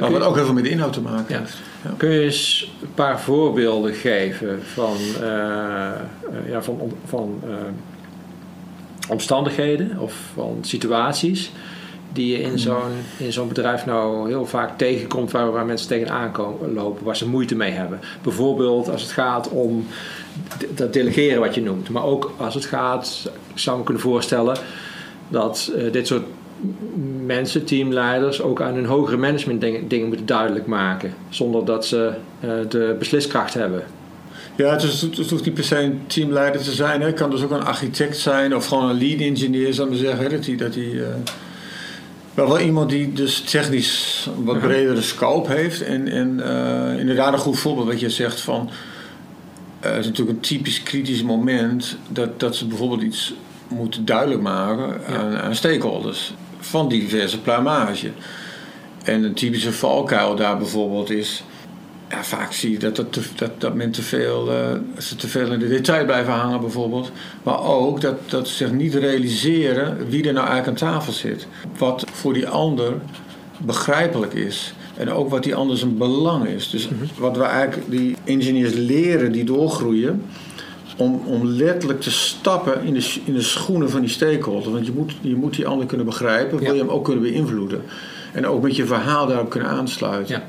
Maar 0.00 0.10
wat 0.10 0.22
ook 0.22 0.34
heel 0.34 0.44
veel 0.44 0.54
met 0.54 0.66
inhoud 0.66 0.92
te 0.92 1.00
maken 1.00 1.34
Ja. 1.34 1.38
heeft. 1.40 1.56
Kun 1.96 2.10
je 2.10 2.20
eens 2.20 2.70
een 2.82 2.94
paar 2.94 3.20
voorbeelden 3.20 3.94
geven 3.94 4.62
van, 4.62 4.96
eh, 5.20 5.88
eh, 5.88 5.94
ja, 6.48 6.62
van, 6.62 6.92
van 7.04 7.40
eh, 7.44 7.50
omstandigheden 9.08 9.98
of 9.98 10.14
van 10.34 10.58
situaties 10.60 11.50
die 12.14 12.36
je 12.36 12.42
in 12.42 12.58
zo'n, 12.58 12.92
in 13.16 13.32
zo'n 13.32 13.48
bedrijf 13.48 13.86
nou 13.86 14.28
heel 14.28 14.46
vaak 14.46 14.78
tegenkomt 14.78 15.30
waar, 15.30 15.52
waar 15.52 15.66
mensen 15.66 15.88
tegenaan 15.88 16.32
komen 16.32 16.72
lopen, 16.72 17.04
waar 17.04 17.16
ze 17.16 17.28
moeite 17.28 17.56
mee 17.56 17.70
hebben? 17.70 18.00
Bijvoorbeeld 18.22 18.90
als 18.90 19.02
het 19.02 19.10
gaat 19.10 19.48
om 19.48 19.86
dat 20.74 20.92
delegeren 20.92 21.40
wat 21.40 21.54
je 21.54 21.62
noemt, 21.62 21.88
maar 21.88 22.04
ook 22.04 22.32
als 22.36 22.54
het 22.54 22.64
gaat, 22.64 23.30
ik 23.52 23.58
zou 23.58 23.78
me 23.78 23.84
kunnen 23.84 24.02
voorstellen 24.02 24.56
dat 25.28 25.72
eh, 25.76 25.92
dit 25.92 26.06
soort 26.06 26.24
mensen, 27.24 27.64
teamleiders, 27.64 28.42
ook 28.42 28.60
aan 28.62 28.74
hun 28.74 28.84
hogere 28.84 29.16
management 29.16 29.60
dingen, 29.60 29.88
dingen 29.88 30.06
moeten 30.08 30.26
duidelijk 30.26 30.66
maken. 30.66 31.14
Zonder 31.28 31.64
dat 31.64 31.86
ze 31.86 32.12
eh, 32.40 32.50
de 32.68 32.96
besliskracht 32.98 33.54
hebben. 33.54 33.84
Ja, 34.56 34.70
het, 34.70 34.82
is, 34.82 35.00
het 35.00 35.30
hoeft 35.30 35.44
niet 35.44 35.54
per 35.54 35.64
se 35.64 35.78
een 35.78 36.00
teamleider 36.06 36.62
te 36.62 36.72
zijn. 36.72 37.00
hè. 37.00 37.06
Het 37.06 37.16
kan 37.16 37.30
dus 37.30 37.42
ook 37.42 37.50
een 37.50 37.64
architect 37.64 38.16
zijn 38.16 38.56
of 38.56 38.66
gewoon 38.66 38.90
een 38.90 38.98
lead 38.98 39.20
engineer, 39.20 39.74
zou 39.74 39.88
ik 39.88 39.94
maar 39.94 40.04
zeggen. 40.04 40.24
hè, 40.24 40.30
Dat 40.36 40.46
hij, 40.46 40.56
dat 40.56 40.74
hij, 40.74 40.90
eh, 40.92 41.06
Wel 42.34 42.48
wel 42.48 42.60
iemand 42.60 42.90
die 42.90 43.12
dus 43.12 43.40
technisch 43.40 44.28
wat 44.44 44.60
bredere 44.60 45.02
scope 45.02 45.52
heeft. 45.52 45.82
En, 45.82 46.08
en 46.08 46.40
eh, 46.40 46.98
inderdaad 47.00 47.32
een 47.32 47.38
goed 47.38 47.58
voorbeeld 47.58 47.86
wat 47.86 48.00
je 48.00 48.10
zegt 48.10 48.40
van... 48.40 48.70
eh, 49.80 49.90
het 49.90 50.00
is 50.00 50.06
natuurlijk 50.06 50.36
een 50.36 50.42
typisch 50.42 50.82
kritisch 50.82 51.22
moment... 51.22 51.96
dat, 52.08 52.40
dat 52.40 52.56
ze 52.56 52.66
bijvoorbeeld 52.66 53.02
iets 53.02 53.34
moeten 53.68 54.04
duidelijk 54.04 54.40
maken 54.42 55.00
Ja. 55.08 55.16
aan, 55.16 55.36
aan 55.36 55.54
stakeholders. 55.54 56.34
Van 56.58 56.88
diverse 56.88 57.40
pluimage. 57.40 58.10
En 59.04 59.22
een 59.22 59.34
typische 59.34 59.72
valkuil 59.72 60.36
daar 60.36 60.58
bijvoorbeeld 60.58 61.10
is... 61.10 61.44
Ja, 62.10 62.24
vaak 62.24 62.52
zie 62.52 62.70
je 62.70 62.78
dat, 62.78 62.96
dat, 62.96 63.12
te- 63.12 63.20
dat, 63.36 63.50
dat 63.60 63.74
men 63.74 63.90
te 63.90 64.02
veel, 64.02 64.50
eh, 64.52 64.70
ze 64.98 65.16
te 65.16 65.28
veel 65.28 65.52
in 65.52 65.58
de 65.58 65.68
detail 65.68 66.04
blijven 66.04 66.32
hangen 66.32 66.60
bijvoorbeeld. 66.60 67.10
Maar 67.42 67.62
ook 67.62 68.00
dat, 68.00 68.30
dat 68.30 68.48
ze 68.48 68.54
zich 68.54 68.72
niet 68.72 68.94
realiseren 68.94 70.08
wie 70.08 70.26
er 70.26 70.32
nou 70.32 70.46
eigenlijk 70.48 70.82
aan 70.82 70.92
tafel 70.92 71.12
zit. 71.12 71.46
Wat 71.78 72.04
voor 72.12 72.32
die 72.32 72.48
ander 72.48 72.92
begrijpelijk 73.58 74.32
is. 74.34 74.74
En 74.96 75.10
ook 75.12 75.30
wat 75.30 75.42
die 75.42 75.54
ander 75.54 75.78
zijn 75.78 75.96
belang 75.98 76.46
is. 76.46 76.70
Dus 76.70 76.88
wat 77.18 77.36
we 77.36 77.42
eigenlijk 77.42 77.90
die 77.90 78.16
engineers 78.24 78.72
leren 78.74 79.32
die 79.32 79.44
doorgroeien. 79.44 80.22
Om, 80.96 81.22
om 81.26 81.46
letterlijk 81.46 82.00
te 82.00 82.10
stappen 82.10 82.84
in 82.84 82.94
de, 82.94 83.14
in 83.24 83.34
de 83.34 83.42
schoenen 83.42 83.90
van 83.90 84.00
die 84.00 84.10
stakeholder. 84.10 84.72
Want 84.72 84.86
je 84.86 84.92
moet, 84.92 85.12
je 85.20 85.34
moet 85.36 85.54
die 85.56 85.66
ander 85.66 85.86
kunnen 85.86 86.06
begrijpen. 86.06 86.58
Wil 86.58 86.74
je 86.74 86.80
hem 86.80 86.88
ook 86.88 87.04
kunnen 87.04 87.22
beïnvloeden. 87.22 87.82
En 88.32 88.46
ook 88.46 88.62
met 88.62 88.76
je 88.76 88.86
verhaal 88.86 89.26
daarop 89.26 89.50
kunnen 89.50 89.68
aansluiten. 89.70 90.34
Ja. 90.34 90.44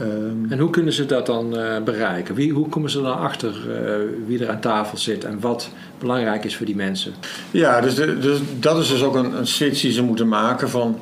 Ehm, 0.00 0.52
En 0.52 0.58
hoe 0.58 0.70
kunnen 0.70 0.92
ze 0.92 1.06
dat 1.06 1.26
dan 1.26 1.58
eh, 1.58 1.82
bereiken? 1.82 2.34
Wie, 2.34 2.52
hoe 2.52 2.68
komen 2.68 2.90
ze 2.90 3.02
dan 3.02 3.18
achter 3.18 3.48
eh, 3.50 3.92
wie 4.26 4.38
er 4.44 4.50
aan 4.50 4.60
tafel 4.60 4.98
zit 4.98 5.24
en 5.24 5.40
wat 5.40 5.70
belangrijk 5.98 6.44
is 6.44 6.56
voor 6.56 6.66
die 6.66 6.76
mensen? 6.76 7.12
Ja, 7.50 7.80
dus, 7.80 7.94
de- 7.94 8.18
dus 8.18 8.38
dat 8.60 8.78
is 8.78 8.88
dus 8.88 9.02
ook 9.02 9.14
een, 9.14 9.38
een 9.38 9.46
switch 9.46 9.80
die 9.80 9.92
ze 9.92 10.02
moeten 10.02 10.28
maken 10.28 10.70
van 10.70 10.98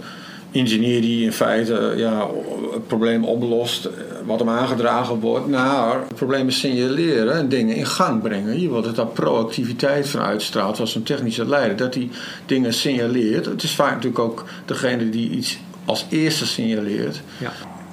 ingenieur 0.51 1.01
die 1.01 1.25
in 1.25 1.33
feite 1.33 1.77
eh, 1.79 1.99
ja, 1.99 2.27
het 2.73 2.87
probleem 2.87 3.25
oplost, 3.25 3.89
wat 4.25 4.39
hem 4.39 4.49
aangedragen 4.49 5.21
wordt, 5.21 5.47
naar 5.49 5.97
problemen 6.15 6.53
signaleren 6.53 7.33
en 7.35 7.49
dingen 7.49 7.77
in 7.77 7.87
gang 7.87 8.23
brengen. 8.23 8.61
Je 8.61 8.71
wilt 8.71 8.85
dat 8.85 8.97
daar 8.97 9.07
proactiviteit 9.07 10.09
van 10.09 10.21
uitstraalt 10.21 10.81
als 10.81 10.95
een 10.95 11.03
technische 11.03 11.47
leider, 11.49 11.77
dat 11.77 11.95
hij 11.95 12.09
dingen 12.47 12.73
signaleert. 12.75 13.47
Het 13.47 13.63
is 13.63 13.75
vaak 13.75 13.91
natuurlijk 13.95 14.19
ook 14.19 14.45
degene 14.65 15.11
die 15.11 15.31
iets 15.31 15.59
als 15.85 16.07
eerste 16.11 16.47
signaleert. 16.47 17.21
Ja. 17.39 17.53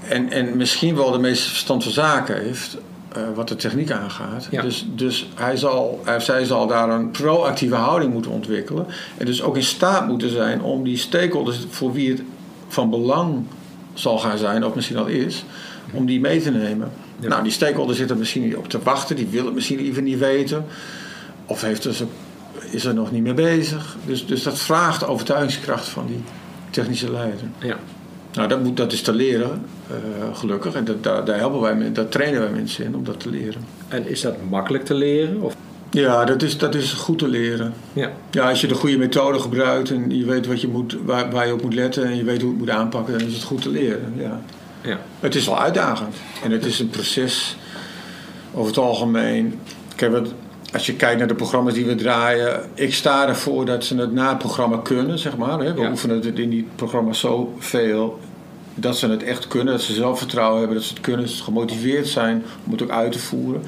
En, 0.09 0.31
en 0.31 0.57
misschien 0.57 0.95
wel 0.95 1.11
de 1.11 1.19
meeste 1.19 1.49
verstand 1.49 1.83
van 1.83 1.91
zaken 1.91 2.41
heeft. 2.41 2.77
eh, 3.13 3.21
wat 3.35 3.47
de 3.47 3.55
techniek 3.55 3.91
aangaat. 3.91 4.47
Ja. 4.51 4.61
Dus, 4.61 4.85
dus 4.95 5.27
hij 5.35 5.57
zal, 5.57 6.01
hij, 6.03 6.19
zij 6.19 6.45
zal 6.45 6.67
daar 6.67 6.89
een 6.89 7.11
proactieve 7.11 7.75
houding 7.75 8.13
moeten 8.13 8.31
ontwikkelen. 8.31 8.85
En 9.17 9.25
dus 9.25 9.41
ook 9.41 9.55
in 9.55 9.63
staat 9.63 10.07
moeten 10.07 10.29
zijn 10.29 10.61
om 10.61 10.83
die 10.83 10.97
stakeholders 10.97 11.57
voor 11.69 11.93
wie 11.93 12.09
het 12.11 12.21
van 12.67 12.89
belang 12.89 13.45
zal 13.93 14.19
gaan 14.19 14.37
zijn, 14.37 14.65
of 14.65 14.75
misschien 14.75 14.97
al 14.97 15.05
is, 15.05 15.45
om 15.91 16.05
die 16.05 16.19
mee 16.19 16.41
te 16.41 16.51
nemen. 16.51 16.91
Ja. 17.19 17.27
Nou, 17.27 17.43
die 17.43 17.51
stakeholder 17.51 17.95
zit 17.95 18.09
er 18.09 18.17
misschien 18.17 18.43
niet 18.43 18.55
op 18.55 18.69
te 18.69 18.79
wachten, 18.83 19.15
die 19.15 19.27
wil 19.27 19.45
het 19.45 19.53
misschien 19.53 19.79
even 19.79 20.03
niet 20.03 20.19
weten. 20.19 20.65
Of 21.45 21.61
heeft 21.61 21.83
dus, 21.83 22.03
is 22.69 22.85
er 22.85 22.93
nog 22.93 23.11
niet 23.11 23.23
mee 23.23 23.33
bezig. 23.33 23.97
Dus, 24.05 24.25
dus 24.25 24.43
dat 24.43 24.59
vraagt 24.59 24.99
de 24.99 25.05
overtuigingskracht 25.05 25.87
van 25.87 26.05
die 26.07 26.23
technische 26.69 27.11
leider. 27.11 27.47
Ja. 27.59 27.77
Nou, 28.33 28.47
dat, 28.47 28.63
moet, 28.63 28.77
dat 28.77 28.91
is 28.91 29.01
te 29.01 29.13
leren, 29.13 29.65
eh, 29.89 29.95
gelukkig. 30.37 30.73
En 30.73 30.83
dat, 30.85 31.03
daar, 31.03 31.25
daar 31.25 31.37
helpen 31.37 31.59
wij, 31.59 31.91
daar 31.91 32.07
trainen 32.09 32.41
wij 32.41 32.49
mensen 32.51 32.85
in 32.85 32.95
om 32.95 33.03
dat 33.03 33.19
te 33.19 33.29
leren. 33.29 33.65
En 33.87 34.07
is 34.07 34.21
dat 34.21 34.35
makkelijk 34.49 34.85
te 34.85 34.93
leren? 34.93 35.41
Of, 35.41 35.55
Ja, 35.89 36.25
dat 36.25 36.41
is, 36.41 36.57
dat 36.57 36.75
is 36.75 36.93
goed 36.93 37.19
te 37.19 37.27
leren. 37.27 37.73
ja. 37.93 38.11
Ja, 38.31 38.49
als 38.49 38.61
je 38.61 38.67
de 38.67 38.73
goede 38.73 38.97
methode 38.97 39.39
gebruikt 39.39 39.89
en 39.91 40.17
je 40.17 40.25
weet 40.25 40.47
wat 40.47 40.61
je 40.61 40.67
moet, 40.67 40.97
waar, 41.05 41.31
waar 41.31 41.47
je 41.47 41.53
op 41.53 41.61
moet 41.61 41.73
letten 41.73 42.03
en 42.05 42.15
je 42.15 42.23
weet 42.23 42.41
hoe 42.41 42.51
je 42.51 42.57
het 42.57 42.65
moet 42.65 42.75
aanpakken, 42.75 43.17
dan 43.19 43.27
is 43.27 43.33
het 43.33 43.43
goed 43.43 43.61
te 43.61 43.69
leren. 43.69 44.13
Ja. 44.17 44.41
Ja. 44.81 44.99
Het 45.19 45.35
is 45.35 45.45
wel 45.45 45.59
uitdagend 45.59 46.15
en 46.43 46.51
het 46.51 46.65
is 46.65 46.79
een 46.79 46.89
proces 46.89 47.55
over 48.53 48.67
het 48.67 48.77
algemeen. 48.77 49.59
Kijk, 49.95 50.11
wat, 50.11 50.33
als 50.73 50.85
je 50.85 50.95
kijkt 50.95 51.17
naar 51.19 51.27
de 51.27 51.35
programma's 51.35 51.73
die 51.73 51.85
we 51.85 51.95
draaien, 51.95 52.61
ik 52.73 52.93
sta 52.93 53.27
ervoor 53.27 53.65
dat 53.65 53.83
ze 53.85 53.95
het 53.95 54.13
na 54.13 54.29
het 54.29 54.37
programma 54.37 54.77
kunnen, 54.77 55.19
zeg 55.19 55.37
maar. 55.37 55.59
Hè. 55.59 55.73
We 55.73 55.81
Ja. 55.81 55.89
oefenen 55.89 56.15
het 56.21 56.39
in 56.39 56.49
die 56.49 56.67
programma's 56.75 57.19
zoveel 57.19 58.19
dat 58.75 58.97
ze 58.97 59.09
het 59.09 59.23
echt 59.23 59.47
kunnen, 59.47 59.73
dat 59.73 59.81
ze 59.81 59.93
zelfvertrouwen 59.93 60.59
hebben, 60.59 60.77
dat 60.77 60.85
ze 60.85 60.93
het 60.93 61.01
kunnen, 61.03 61.25
dat 61.25 61.35
ze 61.35 61.43
gemotiveerd 61.43 62.07
zijn 62.07 62.43
om 62.65 62.71
het 62.71 62.81
ook 62.83 62.89
uit 62.89 63.11
te 63.11 63.19
voeren. 63.19 63.61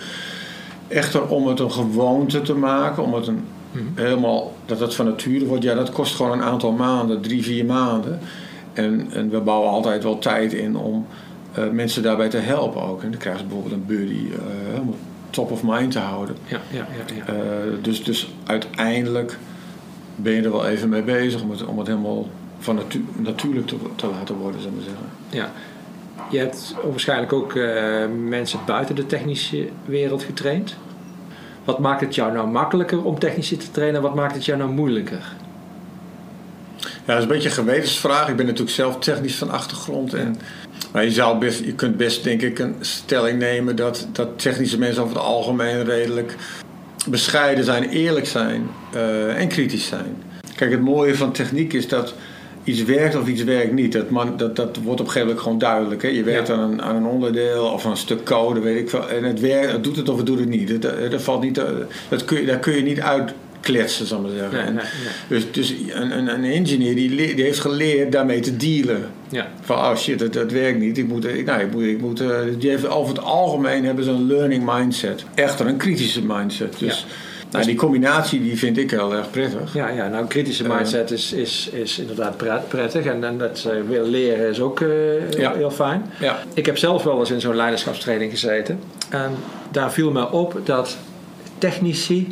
Echter, 0.87 1.27
om 1.27 1.47
het 1.47 1.59
een 1.59 1.71
gewoonte 1.71 2.41
te 2.41 2.53
maken, 2.55 3.03
om 3.03 3.13
het 3.13 3.27
een, 3.27 3.43
helemaal, 3.95 4.53
dat 4.65 4.79
het 4.79 4.95
van 4.95 5.05
nature 5.05 5.45
wordt, 5.45 5.63
ja, 5.63 5.73
dat 5.75 5.91
kost 5.91 6.15
gewoon 6.15 6.31
een 6.31 6.43
aantal 6.43 6.71
maanden, 6.71 7.21
drie, 7.21 7.43
vier 7.43 7.65
maanden. 7.65 8.19
En, 8.73 9.07
en 9.11 9.29
we 9.29 9.39
bouwen 9.39 9.69
altijd 9.69 10.03
wel 10.03 10.19
tijd 10.19 10.53
in 10.53 10.75
om 10.77 11.05
eh, 11.53 11.69
mensen 11.69 12.03
daarbij 12.03 12.29
te 12.29 12.37
helpen 12.37 12.81
ook. 12.81 13.03
En 13.03 13.09
dan 13.11 13.19
krijgen 13.19 13.41
ze 13.41 13.47
bijvoorbeeld 13.47 13.81
een 13.81 13.87
buddy 13.95 14.25
het 14.73 14.81
top 15.35 15.51
of 15.51 15.63
mind 15.63 15.91
te 15.91 15.99
houden. 15.99 16.35
Ja, 16.47 16.59
ja, 16.71 16.77
ja, 16.77 17.15
ja. 17.15 17.33
Eh, 17.33 17.39
dus, 17.81 18.03
dus 18.03 18.33
uiteindelijk 18.45 19.37
ben 20.15 20.33
je 20.33 20.41
er 20.41 20.51
wel 20.51 20.67
even 20.67 20.89
mee 20.89 21.01
bezig 21.03 21.41
om 21.41 21.49
het, 21.49 21.65
om 21.65 21.77
het 21.77 21.87
helemaal 21.87 22.27
van 22.59 22.75
natu- 22.75 23.05
natuurlijk 23.15 23.67
te, 23.67 23.75
te 23.95 24.07
laten 24.07 24.35
worden, 24.35 24.61
zou 24.61 24.73
ik 24.73 24.79
maar 24.79 24.89
zeggen. 24.89 25.09
ja. 25.29 25.51
Je 26.29 26.37
hebt 26.37 26.75
waarschijnlijk 26.89 27.33
ook 27.33 27.55
eh, 27.55 28.05
mensen 28.27 28.59
buiten 28.65 28.95
de 28.95 29.05
technische 29.05 29.69
wereld 29.85 30.23
getraind. 30.23 30.75
Wat 31.63 31.79
maakt 31.79 32.01
het 32.01 32.15
jou 32.15 32.33
nou 32.33 32.47
makkelijker 32.47 33.03
om 33.03 33.19
technici 33.19 33.57
te 33.57 33.71
trainen? 33.71 34.01
Wat 34.01 34.15
maakt 34.15 34.33
het 34.35 34.45
jou 34.45 34.57
nou 34.57 34.71
moeilijker? 34.71 35.33
Ja, 36.79 36.87
dat 37.05 37.17
is 37.17 37.23
een 37.23 37.27
beetje 37.27 37.49
een 37.49 37.55
gewetensvraag. 37.55 38.29
Ik 38.29 38.35
ben 38.35 38.45
natuurlijk 38.45 38.75
zelf 38.75 38.99
technisch 38.99 39.35
van 39.35 39.49
achtergrond. 39.49 40.13
En, 40.13 40.37
maar 40.95 41.03
je, 41.03 41.11
zou 41.11 41.37
best, 41.37 41.63
je 41.65 41.73
kunt 41.73 41.97
best 41.97 42.23
denk 42.23 42.41
ik 42.41 42.59
een 42.59 42.75
stelling 42.79 43.39
nemen 43.39 43.75
dat, 43.75 44.07
dat 44.11 44.27
technische 44.39 44.79
mensen 44.79 45.03
over 45.03 45.15
het 45.15 45.25
algemeen 45.25 45.83
redelijk 45.83 46.35
bescheiden 47.09 47.63
zijn, 47.63 47.89
eerlijk 47.89 48.25
zijn 48.25 48.67
eh, 48.93 49.41
en 49.41 49.47
kritisch 49.47 49.85
zijn. 49.87 50.23
Kijk, 50.55 50.71
het 50.71 50.81
mooie 50.81 51.15
van 51.15 51.31
techniek 51.31 51.73
is 51.73 51.87
dat 51.87 52.13
iets 52.63 52.83
werkt 52.83 53.15
of 53.15 53.27
iets 53.27 53.43
werkt 53.43 53.71
niet. 53.73 53.91
Dat, 53.91 54.09
man, 54.09 54.37
dat, 54.37 54.55
dat 54.55 54.77
wordt 54.83 54.99
op 55.01 55.05
een 55.05 55.11
gegeven 55.11 55.21
moment 55.21 55.39
gewoon 55.39 55.57
duidelijk. 55.57 56.01
Hè? 56.01 56.07
Je 56.07 56.23
werkt 56.23 56.47
Ja. 56.47 56.53
aan, 56.53 56.71
een, 56.71 56.81
aan 56.81 56.95
een 56.95 57.05
onderdeel 57.05 57.65
of 57.65 57.85
aan 57.85 57.91
een 57.91 57.97
stuk 57.97 58.23
code, 58.23 58.59
weet 58.59 58.79
ik 58.79 58.89
veel. 58.89 59.09
En 59.09 59.23
het, 59.23 59.39
werkt, 59.39 59.71
het 59.71 59.83
doet 59.83 59.95
het 59.95 60.09
of 60.09 60.17
het 60.17 60.25
doet 60.25 60.39
het 60.39 60.49
niet. 60.49 60.69
Het, 60.69 60.83
het- 60.83 61.11
dat 61.11 61.21
valt 61.21 61.41
niet 61.41 61.53
te- 61.53 61.85
dat 62.09 62.25
kun 62.25 62.39
je, 62.39 62.45
daar 62.45 62.59
kun 62.59 62.73
je 62.75 62.81
niet 62.81 62.99
uitkletsen, 63.65 64.05
zal 64.05 64.17
ik 64.17 64.23
maar 64.27 64.31
zeggen. 64.37 64.57
Nee, 64.57 64.65
En- 64.65 64.73
nee, 64.73 64.83
nee. 65.29 65.39
dus, 65.39 65.51
dus 65.51 65.73
een, 65.93 66.17
een, 66.17 66.27
een 66.27 66.43
engineer 66.43 66.95
die, 66.95 67.09
die 67.35 67.43
heeft 67.43 67.59
geleerd 67.59 68.11
daarmee 68.11 68.39
te 68.39 68.55
dealen. 68.57 69.09
Ja. 69.29 69.47
Van, 69.61 69.77
oh 69.77 69.95
shit, 69.95 70.19
dat, 70.19 70.33
dat 70.33 70.51
werkt 70.51 70.79
niet. 70.79 70.97
Ik 70.97 71.07
moet, 71.07 71.25
ik, 71.25 71.45
nou, 71.45 71.61
ik 71.61 71.71
moet, 71.71 71.83
ik 71.83 72.01
moet, 72.01 72.19
eh, 72.21 72.29
die 72.59 72.69
heeft, 72.69 72.87
over 72.87 73.15
het 73.15 73.23
algemeen 73.23 73.85
hebben 73.85 74.03
ze 74.03 74.09
een 74.09 74.27
learning 74.27 74.63
mindset. 74.73 75.23
Echter 75.35 75.67
een 75.67 75.77
kritische 75.77 76.21
mindset. 76.25 76.75
Dus 76.79 77.05
nou, 77.51 77.65
die 77.65 77.75
combinatie 77.75 78.41
die 78.41 78.57
vind 78.57 78.77
ik 78.77 78.91
heel 78.91 79.13
erg 79.13 79.29
prettig. 79.31 79.73
Ja, 79.73 79.89
ja, 79.89 80.07
nou, 80.07 80.21
een 80.21 80.27
kritische 80.27 80.63
Eh. 80.63 80.75
mindset 80.75 81.11
is, 81.11 81.33
is, 81.33 81.69
is 81.71 81.99
inderdaad 81.99 82.37
pret- 82.37 82.67
prettig. 82.67 83.05
En, 83.05 83.23
en 83.23 83.37
dat 83.37 83.59
ze 83.59 83.83
willen 83.87 84.09
leren 84.09 84.49
is 84.49 84.59
ook 84.59 84.81
eh, 84.81 85.31
Ja. 85.31 85.53
heel 85.55 85.71
fijn. 85.71 86.05
Ja. 86.19 86.39
Ik 86.53 86.65
heb 86.65 86.77
zelf 86.77 87.03
wel 87.03 87.19
eens 87.19 87.31
in 87.31 87.41
zo'n 87.41 87.55
leiderschapstraining 87.55 88.31
gezeten. 88.31 88.79
En 89.09 89.31
daar 89.71 89.91
viel 89.91 90.11
me 90.11 90.31
op 90.31 90.59
dat 90.63 90.97
technici 91.57 92.27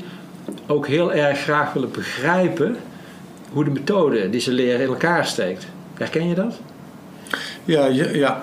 ook 0.67 0.88
heel 0.88 1.13
erg 1.13 1.39
graag 1.39 1.73
willen 1.73 1.91
begrijpen 1.91 2.77
hoe 3.51 3.63
de 3.63 3.69
methode 3.69 4.29
die 4.29 4.41
ze 4.41 4.51
leren 4.51 4.81
in 4.81 4.88
elkaar 4.88 5.25
steekt. 5.25 5.65
Herken 5.93 6.27
je 6.27 6.35
dat? 6.35 6.59
Ja, 7.65 7.85
ja. 7.85 8.41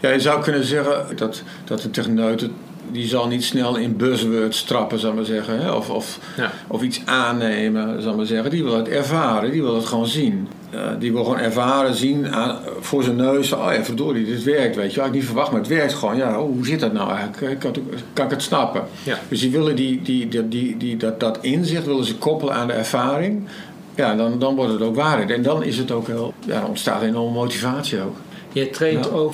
ja, 0.00 0.10
je 0.10 0.20
zou 0.20 0.42
kunnen 0.42 0.64
zeggen 0.64 1.16
dat, 1.16 1.42
dat 1.64 1.84
een 1.84 1.90
techneut... 1.90 2.48
die 2.92 3.06
zal 3.06 3.26
niet 3.28 3.44
snel 3.44 3.76
in 3.76 3.96
buzzwords 3.96 4.62
trappen, 4.62 4.98
ik 5.08 5.14
maar 5.14 5.24
zeggen. 5.24 5.58
Hè? 5.60 5.72
Of, 5.72 5.90
of, 5.90 6.18
Ja. 6.36 6.50
of 6.66 6.82
iets 6.82 7.00
aannemen, 7.04 8.02
zal 8.02 8.10
ik 8.10 8.16
maar 8.16 8.26
zeggen. 8.26 8.50
Die 8.50 8.64
wil 8.64 8.76
het 8.76 8.88
ervaren, 8.88 9.50
die 9.50 9.62
wil 9.62 9.74
het 9.74 9.86
gewoon 9.86 10.06
zien. 10.06 10.48
Eh, 10.70 10.80
die 10.98 11.12
wil 11.12 11.24
gewoon 11.24 11.38
ervaren, 11.38 11.94
zien 11.94 12.28
aan, 12.34 12.58
voor 12.80 13.02
zijn 13.02 13.16
neus. 13.16 13.52
Oh 13.52 13.72
ja, 13.72 13.84
verdorie, 13.84 14.24
dit 14.24 14.42
werkt, 14.42 14.76
weet 14.76 14.90
je 14.90 14.96
wel. 14.96 15.04
Ik 15.06 15.10
had 15.10 15.20
niet 15.20 15.24
verwacht, 15.24 15.50
maar 15.50 15.60
het 15.60 15.68
werkt 15.68 15.94
gewoon. 15.94 16.16
Ja, 16.16 16.40
oh, 16.40 16.46
hoe 16.54 16.66
zit 16.66 16.80
dat 16.80 16.92
nou 16.92 17.10
eigenlijk? 17.10 17.60
Kan, 17.60 17.70
ik- 17.74 17.82
kan 18.12 18.24
ik 18.24 18.30
het 18.30 18.42
snappen? 18.42 18.82
Ja. 19.02 19.18
Dus 19.28 19.40
die 19.40 19.50
willen 19.50 19.76
die, 19.76 20.02
die, 20.02 20.28
die, 20.28 20.48
die, 20.48 20.76
die- 20.76 20.96
dat, 20.96 21.20
dat 21.20 21.38
inzicht 21.40 21.84
willen 21.86 22.04
ze 22.04 22.16
koppelen 22.16 22.54
aan 22.54 22.66
de 22.66 22.72
ervaring. 22.72 23.46
Ja, 23.94 24.14
dan, 24.14 24.38
dan 24.38 24.54
wordt 24.56 24.72
het 24.72 24.82
ook 24.82 24.96
waarheid. 24.96 25.30
En 25.30 25.42
dan 25.42 25.62
is 25.62 25.78
het 25.78 25.90
ook 25.90 26.06
heel, 26.06 26.34
ja, 26.46 26.60
dan 26.60 26.68
ontstaat 26.68 27.02
een 27.02 27.08
enorme 27.08 27.32
motivatie 27.34 28.00
ook. 28.00 28.16
Je 28.52 28.70
traint 28.70 29.04
Ja. 29.04 29.10
ook 29.10 29.32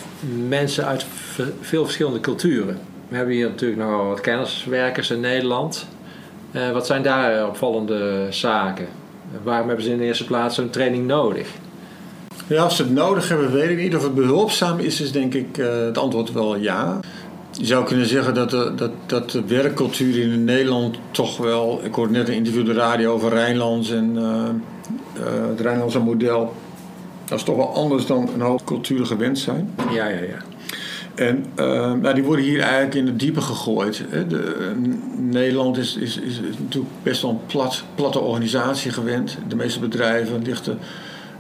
mensen 0.48 0.84
uit 0.86 1.04
veel 1.60 1.84
verschillende 1.84 2.20
culturen. 2.20 2.78
We 3.14 3.20
hebben 3.20 3.38
hier 3.38 3.48
natuurlijk 3.48 3.80
nogal 3.80 4.06
wat 4.06 4.20
kenniswerkers 4.20 5.10
in 5.10 5.20
Nederland. 5.20 5.86
Eh, 6.52 6.70
wat 6.70 6.86
zijn 6.86 7.02
daar 7.02 7.48
opvallende 7.48 8.26
zaken? 8.30 8.86
Waarom 9.42 9.66
hebben 9.66 9.84
ze 9.84 9.92
in 9.92 9.98
de 9.98 10.04
eerste 10.04 10.24
plaats 10.24 10.54
zo'n 10.54 10.70
training 10.70 11.06
nodig? 11.06 11.48
Ja, 12.46 12.64
of 12.64 12.72
ze 12.72 12.82
het 12.82 12.92
nodig 12.92 13.28
hebben, 13.28 13.52
weet 13.52 13.70
ik 13.70 13.78
niet. 13.78 13.96
Of 13.96 14.02
het 14.02 14.14
behulpzaam 14.14 14.78
is, 14.78 15.00
is 15.00 15.12
denk 15.12 15.34
ik 15.34 15.58
eh, 15.58 15.66
het 15.84 15.98
antwoord 15.98 16.32
wel 16.32 16.56
ja. 16.56 17.00
Je 17.50 17.66
zou 17.66 17.84
kunnen 17.84 18.06
zeggen 18.06 18.34
dat 18.34 18.50
de, 18.50 18.72
dat, 18.76 18.90
dat 19.06 19.30
de 19.30 19.44
werkcultuur 19.46 20.22
in 20.22 20.44
Nederland 20.44 20.96
toch 21.10 21.36
wel... 21.36 21.80
Ik 21.82 21.94
hoorde 21.94 22.12
net 22.12 22.28
een 22.28 22.34
interview 22.34 22.60
op 22.60 22.66
de 22.66 22.72
radio 22.72 23.12
over 23.12 23.30
Rijnlands 23.30 23.90
en 23.90 24.16
eh, 24.16 25.22
het 25.48 25.60
Rijnlandse 25.60 26.00
model. 26.00 26.54
Dat 27.24 27.38
is 27.38 27.44
toch 27.44 27.56
wel 27.56 27.74
anders 27.74 28.06
dan 28.06 28.28
een 28.34 28.40
hoop 28.40 28.64
culturen 28.64 29.06
gewend 29.06 29.38
zijn. 29.38 29.74
Ja, 29.90 30.08
ja, 30.08 30.20
ja. 30.20 30.53
En 31.14 31.44
uh, 31.58 31.92
nou, 31.92 32.14
die 32.14 32.22
worden 32.22 32.44
hier 32.44 32.60
eigenlijk 32.60 32.94
in 32.94 33.06
het 33.06 33.18
diepe 33.18 33.40
gegooid. 33.40 34.02
Hè. 34.08 34.26
De, 34.26 34.72
Nederland 35.16 35.76
is, 35.76 35.96
is, 35.96 36.18
is, 36.18 36.40
natuurlijk 36.58 36.92
best 37.02 37.22
wel 37.22 37.30
een 37.30 37.46
plat, 37.46 37.84
platte 37.94 38.18
organisatie 38.18 38.90
gewend. 38.90 39.38
De 39.48 39.56
meeste 39.56 39.78
bedrijven 39.78 40.42
lichten 40.42 40.78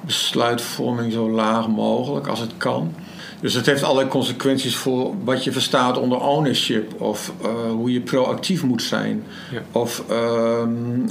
besluitvorming 0.00 1.12
zo 1.12 1.30
laag 1.30 1.68
mogelijk 1.68 2.26
als 2.26 2.40
het 2.40 2.56
kan. 2.56 2.94
Dus 3.40 3.54
het 3.54 3.66
heeft 3.66 3.82
allerlei 3.82 4.08
consequenties 4.08 4.76
voor 4.76 5.14
wat 5.24 5.44
je 5.44 5.52
verstaat 5.52 5.98
onder 5.98 6.20
ownership. 6.20 7.00
Of 7.00 7.32
uh, 7.42 7.48
hoe 7.70 7.92
je 7.92 8.00
proactief 8.00 8.62
moet 8.62 8.82
zijn. 8.82 9.24
Ja. 9.50 9.62
Of 9.72 10.04
uh, 10.10 10.62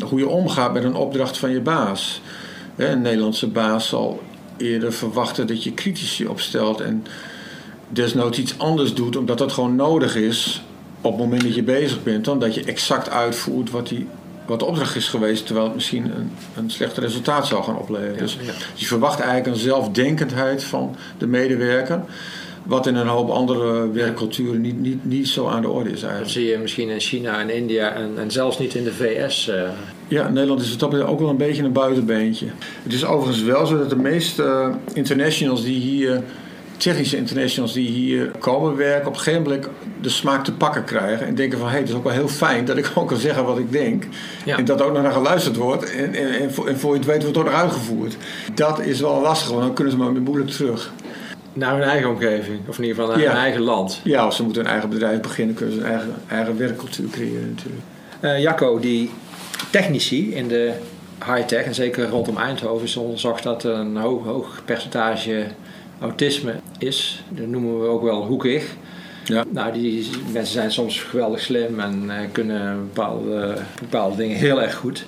hoe 0.02 0.20
je 0.20 0.28
omgaat 0.28 0.74
met 0.74 0.84
een 0.84 0.96
opdracht 0.96 1.38
van 1.38 1.52
je 1.52 1.62
baas. 1.62 2.22
Een 2.76 3.02
Nederlandse 3.02 3.48
baas 3.48 3.88
zal 3.88 4.22
eerder 4.58 4.94
verwachten 4.94 5.48
dat 5.48 5.64
je 5.64 5.74
kritisch 5.74 6.24
opstelt 6.28 6.82
en 6.82 7.06
desnoods 7.94 8.40
iets 8.40 8.58
anders 8.58 8.94
doet, 8.94 9.16
omdat 9.16 9.38
dat 9.38 9.52
gewoon 9.52 9.76
nodig 9.76 10.16
is 10.16 10.64
op 11.02 11.12
het 11.12 11.22
moment 11.22 11.42
dat 11.42 11.56
je 11.56 11.64
bezig 11.64 12.04
bent, 12.04 12.26
dan 12.26 12.40
dat 12.40 12.56
je 12.56 12.64
exact 12.64 13.10
uitvoert 13.10 13.72
wat, 13.72 13.88
die, 13.88 14.08
wat 14.46 14.60
de 14.60 14.66
opdracht 14.66 14.96
is 14.96 15.08
geweest, 15.08 15.46
terwijl 15.46 15.66
het 15.66 15.76
misschien 15.76 16.04
een, 16.04 16.32
een 16.56 16.70
slecht 16.70 16.98
resultaat 16.98 17.48
zou 17.48 17.64
gaan 17.64 17.78
opleveren. 17.78 18.18
dus, 18.18 18.38
je 18.74 18.86
verwacht 18.86 19.20
eigenlijk 19.20 19.56
een 19.56 19.62
zelfdenkendheid 19.62 20.64
van 20.64 20.96
de 21.18 21.28
medewerker. 21.28 22.02
Wat 22.64 22.88
in 22.88 22.96
een 22.96 23.08
hoop 23.08 23.30
andere 23.30 23.92
werkculturen 23.92 24.62
niet, 24.62 24.80
niet, 24.80 25.06
niet 25.06 25.28
zo 25.28 25.48
aan 25.48 25.62
de 25.62 25.70
orde 25.70 25.90
is 25.90 26.02
eigenlijk. 26.04 26.24
Dat 26.24 26.32
zie 26.32 26.46
je 26.46 26.58
misschien 26.58 26.90
in 26.90 27.00
China 27.00 27.40
en 27.40 27.50
India 27.50 27.94
en, 27.94 28.12
en 28.18 28.32
zelfs 28.32 28.60
niet 28.60 28.76
in 28.76 28.84
de 28.84 28.94
VS. 28.94 29.50
Uh. 29.50 29.70
Ja, 30.08 30.30
Nederland 30.30 30.62
is 30.62 30.70
het 30.70 30.84
ook 30.84 31.20
wel 31.20 31.30
een 31.30 31.38
beetje 31.38 31.64
een 31.64 31.72
buitenbeentje. 31.72 32.46
Het 32.84 32.94
is 32.94 33.06
overigens 33.06 33.44
wel 33.44 33.66
zo 33.66 33.78
dat 33.78 33.90
de 33.90 33.96
meeste 33.96 34.44
uh, 34.44 34.76
internationals 34.94 35.64
die 35.64 35.80
hier 35.80 36.24
technische 36.84 37.18
internationals 37.18 37.74
die 37.74 37.90
hier 37.90 38.32
komen 38.40 38.76
werken, 38.76 39.08
op 39.08 39.14
een 39.14 39.20
gegeven 39.20 39.44
moment 39.44 39.68
de 40.02 40.10
smaak 40.10 40.44
te 40.44 40.54
pakken 40.54 40.84
krijgen. 40.84 41.28
En 41.28 41.36
denken 41.36 41.58
van, 41.58 41.68
hé, 41.68 41.74
hey, 41.74 41.82
het 41.82 41.90
is 41.90 41.96
ook 41.96 42.04
wel 42.04 42.14
heel 42.14 42.28
fijn 42.28 42.66
dat 42.66 42.78
ik 42.78 42.92
ook 42.96 43.08
kan 43.08 43.18
zeggen 43.18 43.46
wat 43.46 43.58
ik 43.58 43.72
denk. 43.72 44.04
En 44.46 44.66
dat 44.66 44.82
ook 44.82 44.94
nog 44.94 45.02
naar 45.02 45.12
geluisterd 45.12 45.56
wordt. 45.56 45.96
En, 45.96 46.14
en, 46.14 46.40
en, 46.40 46.54
voor, 46.54 46.68
en 46.68 46.80
voor 46.80 46.92
je 46.92 46.98
het 46.98 47.08
weet 47.08 47.24
wordt 47.24 47.38
het 47.38 47.46
ook 47.46 47.52
nog 47.52 47.62
uitgevoerd. 47.62 48.18
Dat 48.54 48.80
is 48.80 49.00
wel 49.00 49.22
lastig, 49.22 49.50
want 49.50 49.62
dan 49.62 49.74
kunnen 49.74 49.94
ze 49.94 50.00
maar 50.00 50.12
moeilijk 50.12 50.50
terug. 50.50 50.92
Naar 51.54 51.74
hun 51.74 51.84
eigen 51.84 52.10
omgeving, 52.10 52.60
of 52.68 52.78
in 52.78 52.84
ieder 52.84 53.02
geval 53.02 53.18
naar 53.18 53.28
hun 53.28 53.38
eigen 53.38 53.62
land. 53.62 54.02
Ja, 54.04 54.22
als 54.22 54.36
ze 54.36 54.44
moeten 54.44 54.62
een 54.62 54.72
eigen 54.72 54.90
bedrijf 54.90 55.22
beginnen, 55.22 55.56
kunnen 55.56 55.76
ze 55.76 55.82
een 55.82 55.88
eigen, 55.88 56.14
eigen 56.28 56.58
werkcultuur 56.58 57.10
creëren 57.10 57.56
natuurlijk. 57.56 57.84
Uh, 58.22 58.42
Jacco, 58.42 58.80
die 58.80 59.10
technici 59.72 60.34
in 60.36 60.48
de 60.48 60.72
high-tech, 61.26 61.64
en 61.64 61.76
zeker 61.76 62.10
rondom 62.10 62.38
Eindhoven, 62.38 62.86
is 62.86 62.96
onderzocht 62.96 63.44
dat 63.44 63.64
een 63.64 63.98
hoog, 63.98 64.26
hoog 64.26 64.62
percentage 64.66 65.46
autisme 66.00 66.54
is. 66.78 67.24
Dat 67.30 67.48
noemen 67.48 67.82
we 67.82 67.88
ook 67.88 68.04
wel 68.04 68.26
hoekig. 68.26 68.76
Ja. 69.26 69.44
Nou, 69.50 69.74
die 69.74 70.10
mensen 70.32 70.54
zijn 70.54 70.72
soms 70.72 71.02
geweldig 71.02 71.40
slim 71.40 71.80
en 71.80 72.04
uh, 72.06 72.14
kunnen 72.32 72.78
bepaalde, 72.78 73.56
bepaalde 73.80 74.16
dingen 74.16 74.38
heel 74.38 74.62
erg 74.62 74.76
goed 74.76 75.06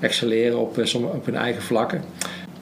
excelleren 0.00 0.58
op, 0.58 0.78
uh, 0.78 0.94
op 0.94 1.26
hun 1.26 1.34
eigen 1.34 1.62
vlakken. 1.62 2.02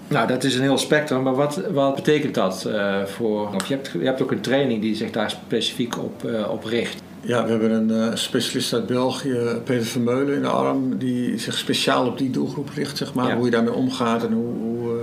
Nou, 0.08 0.28
dat 0.28 0.44
is 0.44 0.54
een 0.54 0.62
heel 0.62 0.78
spectrum, 0.78 1.22
maar 1.22 1.34
wat, 1.34 1.60
wat 1.72 1.94
betekent 1.94 2.34
dat 2.34 2.64
uh, 2.66 3.04
voor... 3.04 3.50
Je, 3.66 3.74
hebt, 3.74 3.90
je 3.92 4.04
hebt 4.04 4.22
ook 4.22 4.30
een 4.30 4.40
training 4.40 4.80
die 4.80 4.94
zich 4.94 5.10
daar 5.10 5.30
specifiek 5.30 5.98
op, 5.98 6.28
op 6.50 6.64
richt. 6.64 7.02
Ja, 7.20 7.44
we 7.44 7.50
hebben 7.50 7.70
een 7.70 8.18
specialist 8.18 8.72
uit 8.72 8.86
België, 8.86 9.38
Peter 9.64 9.86
Vermeulen 9.86 10.34
in 10.34 10.42
de 10.42 10.48
arm, 10.48 10.98
die 10.98 11.38
zich 11.38 11.58
speciaal 11.58 12.06
op 12.06 12.18
die 12.18 12.30
doelgroep 12.30 12.68
richt, 12.74 12.96
zeg 12.96 13.14
maar. 13.14 13.34
Hoe 13.34 13.44
je 13.44 13.50
daarmee 13.50 13.74
omgaat 13.74 14.24
en 14.24 14.32
hoe, 14.32 14.54
hoe 14.60 14.98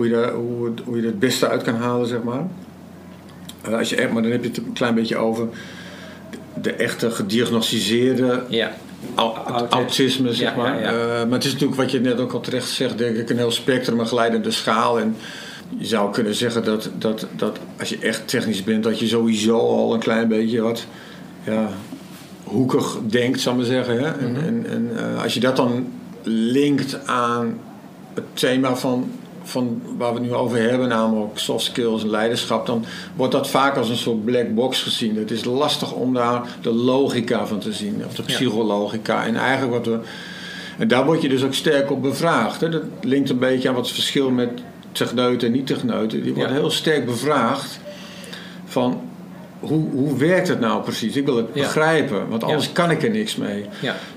hoe 0.00 0.08
je, 0.08 0.14
daar, 0.14 0.32
hoe, 0.32 0.72
hoe 0.84 0.96
je 0.96 1.02
er 1.02 1.08
het 1.08 1.18
beste 1.18 1.48
uit 1.48 1.62
kan 1.62 1.74
halen, 1.74 2.08
zeg 2.08 2.22
maar. 2.22 2.46
Uh, 3.68 3.78
als 3.78 3.88
je 3.88 3.96
echt, 3.96 4.12
maar 4.12 4.22
dan 4.22 4.30
heb 4.30 4.42
je 4.42 4.48
het 4.48 4.58
een 4.58 4.72
klein 4.72 4.94
beetje 4.94 5.16
over 5.16 5.48
de 6.60 6.72
echte 6.72 7.10
gediagnosticeerde 7.10 8.42
ja. 8.48 8.72
autisme, 9.70 10.34
zeg 10.34 10.56
maar. 10.56 10.80
Ja, 10.80 10.92
uh, 10.92 10.98
maar 11.08 11.32
het 11.32 11.44
is 11.44 11.52
natuurlijk 11.52 11.80
wat 11.80 11.90
je 11.90 12.00
net 12.00 12.20
ook 12.20 12.32
al 12.32 12.40
terecht 12.40 12.68
zegt, 12.68 12.98
denk 12.98 13.16
ik, 13.16 13.30
een 13.30 13.36
heel 13.36 13.50
spectrum, 13.50 14.00
een 14.00 14.06
glijdende 14.06 14.50
schaal. 14.50 15.00
En 15.00 15.16
je 15.78 15.86
zou 15.86 16.12
kunnen 16.12 16.34
zeggen 16.34 16.64
dat, 16.64 16.90
dat, 16.98 17.26
dat 17.36 17.58
als 17.78 17.88
je 17.88 17.98
echt 17.98 18.28
technisch 18.28 18.64
bent, 18.64 18.82
dat 18.82 18.98
je 18.98 19.08
sowieso 19.08 19.58
al 19.58 19.94
een 19.94 20.00
klein 20.00 20.28
beetje 20.28 20.60
wat 20.60 20.86
ja, 21.44 21.68
hoekig 22.44 22.98
denkt, 23.06 23.40
zal 23.40 23.52
ik 23.52 23.58
maar 23.58 23.66
zeggen. 23.66 23.98
Hè? 23.98 24.10
En, 24.10 24.32
mhm. 24.32 24.44
en, 24.46 24.66
en 24.70 24.90
uh, 24.94 25.22
als 25.22 25.34
je 25.34 25.40
dat 25.40 25.56
dan 25.56 25.92
linkt 26.22 27.06
aan 27.06 27.60
het 28.14 28.24
thema 28.32 28.76
van 28.76 29.10
van 29.42 29.82
waar 29.98 30.12
we 30.12 30.18
het 30.18 30.28
nu 30.28 30.34
over 30.34 30.58
hebben, 30.58 30.88
namelijk 30.88 31.38
soft 31.38 31.64
skills 31.64 32.02
en 32.02 32.10
leiderschap, 32.10 32.66
dan 32.66 32.84
wordt 33.16 33.32
dat 33.32 33.48
vaak 33.48 33.76
als 33.76 33.88
een 33.88 33.96
soort 33.96 34.24
black 34.24 34.54
box 34.54 34.82
gezien. 34.82 35.16
Het 35.16 35.30
is 35.30 35.44
lastig 35.44 35.92
om 35.92 36.14
daar 36.14 36.42
de 36.60 36.72
logica 36.72 37.46
van 37.46 37.58
te 37.58 37.72
zien, 37.72 38.02
of 38.06 38.14
de 38.14 38.22
psychologica. 38.22 39.26
En 39.26 39.36
eigenlijk 39.36 39.72
wat 39.72 39.86
we. 39.86 39.98
En 40.78 40.88
daar 40.88 41.04
word 41.04 41.22
je 41.22 41.28
dus 41.28 41.44
ook 41.44 41.54
sterk 41.54 41.90
op 41.90 42.02
bevraagd. 42.02 42.60
Hè. 42.60 42.68
Dat 42.68 42.82
linkt 43.00 43.30
een 43.30 43.38
beetje 43.38 43.68
aan 43.68 43.74
wat 43.74 43.84
het 43.84 43.94
verschil 43.94 44.30
met 44.30 44.50
techneuten 44.92 45.48
en 45.48 45.54
niet-techneuten. 45.54 46.22
Die 46.22 46.34
wordt 46.34 46.50
heel 46.50 46.70
sterk 46.70 47.06
bevraagd 47.06 47.80
van 48.64 49.00
hoe, 49.60 49.90
hoe 49.90 50.16
werkt 50.16 50.48
het 50.48 50.60
nou 50.60 50.82
precies? 50.82 51.16
Ik 51.16 51.24
wil 51.24 51.36
het 51.36 51.52
begrijpen, 51.52 52.28
want 52.28 52.44
anders 52.44 52.72
kan 52.72 52.90
ik 52.90 53.02
er 53.02 53.10
niks 53.10 53.36
mee. 53.36 53.64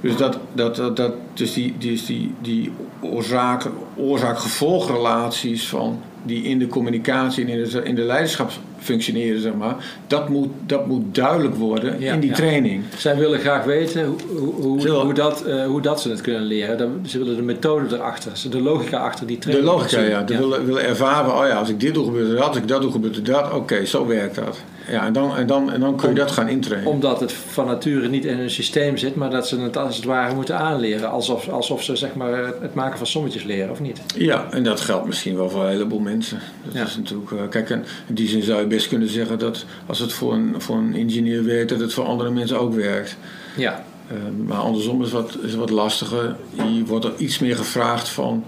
Dus, 0.02 0.18
dat, 0.18 0.38
dat, 0.54 0.76
dat, 0.76 0.96
dat, 0.96 1.14
dus 1.34 1.54
die, 1.54 1.76
die, 1.78 2.02
die, 2.06 2.34
die 2.42 2.72
oorzaak, 3.02 3.70
oorzaak-gevolgrelaties 3.96 5.68
van 5.68 6.00
die 6.26 6.44
in 6.44 6.60
de 6.60 6.68
communicatie 6.68 7.46
en 7.46 7.50
in 7.50 7.64
de, 7.64 7.84
in 7.84 7.96
de 7.96 8.02
leiderschap 8.02 8.52
functioneren, 8.80 9.42
zeg 9.42 9.54
maar, 9.54 9.76
dat 10.08 10.30
moet, 10.30 10.50
dat 10.66 10.88
moet 10.88 11.16
duidelijk 11.16 11.56
worden 11.56 12.02
in 12.02 12.20
die 12.20 12.32
training. 12.32 12.84
Zij 12.98 13.16
willen 13.16 13.40
graag 13.40 13.64
weten 13.64 14.06
hoe, 14.06 14.54
hoe, 14.54 14.90
hoe, 14.90 15.14
dat, 15.14 15.44
uh, 15.48 15.66
hoe 15.66 15.82
dat 15.82 16.02
ze 16.02 16.10
het 16.10 16.22
kunnen 16.22 16.44
leren. 16.44 17.02
Ze 17.06 17.18
willen 17.18 17.36
de 17.36 17.42
methode 17.42 17.96
erachter, 17.96 18.32
de 18.50 18.62
logica 18.62 18.98
achter 18.98 19.28
die 19.28 19.38
training. 19.38 19.70
De 19.70 19.74
logica, 19.76 20.00
ja. 20.00 20.24
Ze 20.28 20.38
willen, 20.38 20.66
willen 20.66 20.84
ervaren, 20.84 21.36
oh 21.36 21.48
ja, 21.48 21.56
als 21.56 21.70
ik 21.70 21.80
dit 21.80 21.94
doe 21.94 22.06
gebeurt 22.06 22.30
er 22.30 22.36
dat, 22.36 22.48
als 22.48 22.58
ik 22.58 22.68
dat 22.68 22.82
doe 22.82 22.92
gebeurt 22.92 23.16
er 23.16 23.24
dat. 23.24 23.54
Oké, 23.54 23.86
zo 23.86 24.08
werkt 24.08 24.36
dat. 24.36 24.58
Ja, 24.90 25.06
en 25.06 25.14
dan, 25.14 25.36
en 25.36 25.48
dan, 25.48 25.72
en 25.72 25.80
dan 25.80 25.96
kun 25.96 26.10
je 26.10 26.16
dat 26.16 26.32
gaan 26.32 26.48
intrainen. 26.48 26.92
Omdat 26.92 27.20
het 27.20 27.32
van 27.32 27.66
nature 27.66 28.10
niet 28.10 28.26
in 28.26 28.40
een 28.40 28.50
systeem 28.50 28.98
zit, 28.98 29.16
maar 29.16 29.30
dat 29.30 29.48
ze 29.48 29.60
het 29.60 29.78
als 29.78 29.96
het 29.96 30.06
ware 30.06 30.36
moeten 30.36 30.58
aanleren. 30.58 31.10
Alsof, 31.30 31.50
alsof 31.50 31.84
ze 31.84 31.96
zeg 31.96 32.16
maar, 32.16 32.54
het 32.62 32.74
maken 32.74 32.98
van 32.98 33.08
sommetjes 33.08 33.44
leren, 33.44 33.72
of 33.72 33.80
niet? 33.80 34.02
Ja, 34.16 34.48
en 34.52 34.64
dat 34.64 34.82
geldt 34.82 35.06
misschien 35.06 35.36
wel 35.36 35.50
voor 35.50 35.64
een 35.64 35.70
heleboel 35.70 36.00
mensen. 36.00 36.40
Dat 36.72 36.88
is 36.88 36.98
natuurlijk, 36.98 37.32
uh, 37.32 37.42
kijk, 37.50 37.70
in 37.70 37.84
die 38.08 38.28
zin 38.28 38.42
zou 38.42 38.60
je 38.60 38.68
best 38.68 38.88
kunnen 38.88 39.10
zeggen 39.10 39.40
dat 39.40 39.66
als 39.86 40.00
het 40.00 40.14
voor 40.14 40.34
een, 40.34 40.56
voor 40.58 40.76
een 40.76 40.94
ingenieur 40.94 41.46
werkt, 41.46 41.70
dat 41.70 41.80
het 41.80 41.94
voor 41.94 42.06
andere 42.06 42.30
mensen 42.30 42.60
ook 42.60 42.74
werkt. 42.74 43.18
Ja. 43.58 43.84
Uh, 44.12 44.18
maar 44.48 44.58
andersom 44.58 45.04
is 45.04 45.12
wat, 45.12 45.38
is 45.44 45.56
wat 45.56 45.70
lastiger. 45.70 46.36
Je 46.54 46.84
wordt 46.86 47.06
er 47.06 47.14
iets 47.18 47.40
meer 47.40 47.56
gevraagd 47.56 48.10
van. 48.10 48.46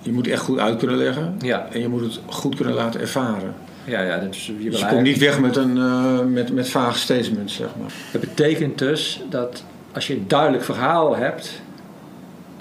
Je 0.00 0.12
moet 0.12 0.28
echt 0.28 0.42
goed 0.42 0.58
uit 0.58 0.78
kunnen 0.78 0.96
leggen. 0.96 1.36
Ja. 1.40 1.68
En 1.72 1.80
je 1.80 1.88
moet 1.88 2.00
het 2.00 2.20
goed 2.26 2.54
kunnen 2.54 2.74
laten 2.74 3.00
ervaren. 3.00 3.54
Ja, 3.84 4.02
ja, 4.02 4.18
dus 4.18 4.46
je, 4.46 4.70
dus 4.70 4.80
je 4.80 4.86
komt 4.86 5.02
niet 5.02 5.18
weg 5.18 5.40
met, 5.40 5.56
een, 5.56 5.76
uh, 5.76 6.20
met, 6.24 6.52
met 6.52 6.68
vage 6.68 6.98
statements, 6.98 7.54
zeg 7.54 7.68
maar. 7.80 7.92
Dat 8.12 8.20
betekent 8.20 8.78
dus 8.78 9.22
dat 9.30 9.64
als 9.92 10.06
je 10.06 10.14
een 10.14 10.24
duidelijk 10.26 10.64
verhaal 10.64 11.16
hebt, 11.16 11.60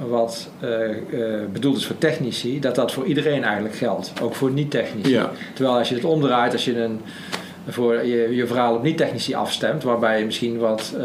wat 0.07 0.49
uh, 0.63 0.69
uh, 0.69 1.35
bedoeld 1.53 1.77
is 1.77 1.85
voor 1.85 1.97
technici, 1.97 2.59
dat 2.59 2.75
dat 2.75 2.91
voor 2.91 3.05
iedereen 3.05 3.43
eigenlijk 3.43 3.75
geldt. 3.75 4.13
Ook 4.21 4.35
voor 4.35 4.51
niet-technici. 4.51 5.09
Ja. 5.09 5.31
Terwijl 5.53 5.77
als 5.77 5.89
je 5.89 5.95
het 5.95 6.03
omdraait, 6.03 6.53
als 6.53 6.65
je 6.65 6.81
een, 6.81 7.01
voor 7.67 8.05
je, 8.05 8.35
je 8.35 8.47
verhaal 8.47 8.75
op 8.75 8.83
niet-technici 8.83 9.33
afstemt, 9.33 9.83
waarbij 9.83 10.19
je 10.19 10.25
misschien 10.25 10.57
wat, 10.57 10.93
uh, 10.97 11.03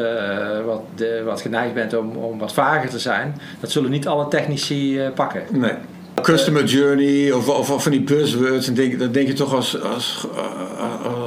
wat, 0.64 0.82
de, 0.94 1.22
wat 1.24 1.40
geneigd 1.40 1.74
bent 1.74 1.96
om, 1.96 2.16
om 2.16 2.38
wat 2.38 2.52
vager 2.52 2.90
te 2.90 2.98
zijn, 2.98 3.40
dat 3.60 3.70
zullen 3.70 3.90
niet 3.90 4.06
alle 4.06 4.28
technici 4.28 5.00
pakken. 5.14 5.42
Nee. 5.50 5.72
Customer 6.22 6.64
journey 6.64 7.32
of, 7.32 7.48
of, 7.48 7.70
of 7.70 7.82
van 7.82 7.92
die 7.92 8.00
buzzwords, 8.00 8.68
en 8.68 8.74
denk, 8.74 8.98
dan 8.98 9.12
denk 9.12 9.26
je 9.26 9.32
toch 9.32 9.54
als, 9.54 9.82
als, 9.82 10.26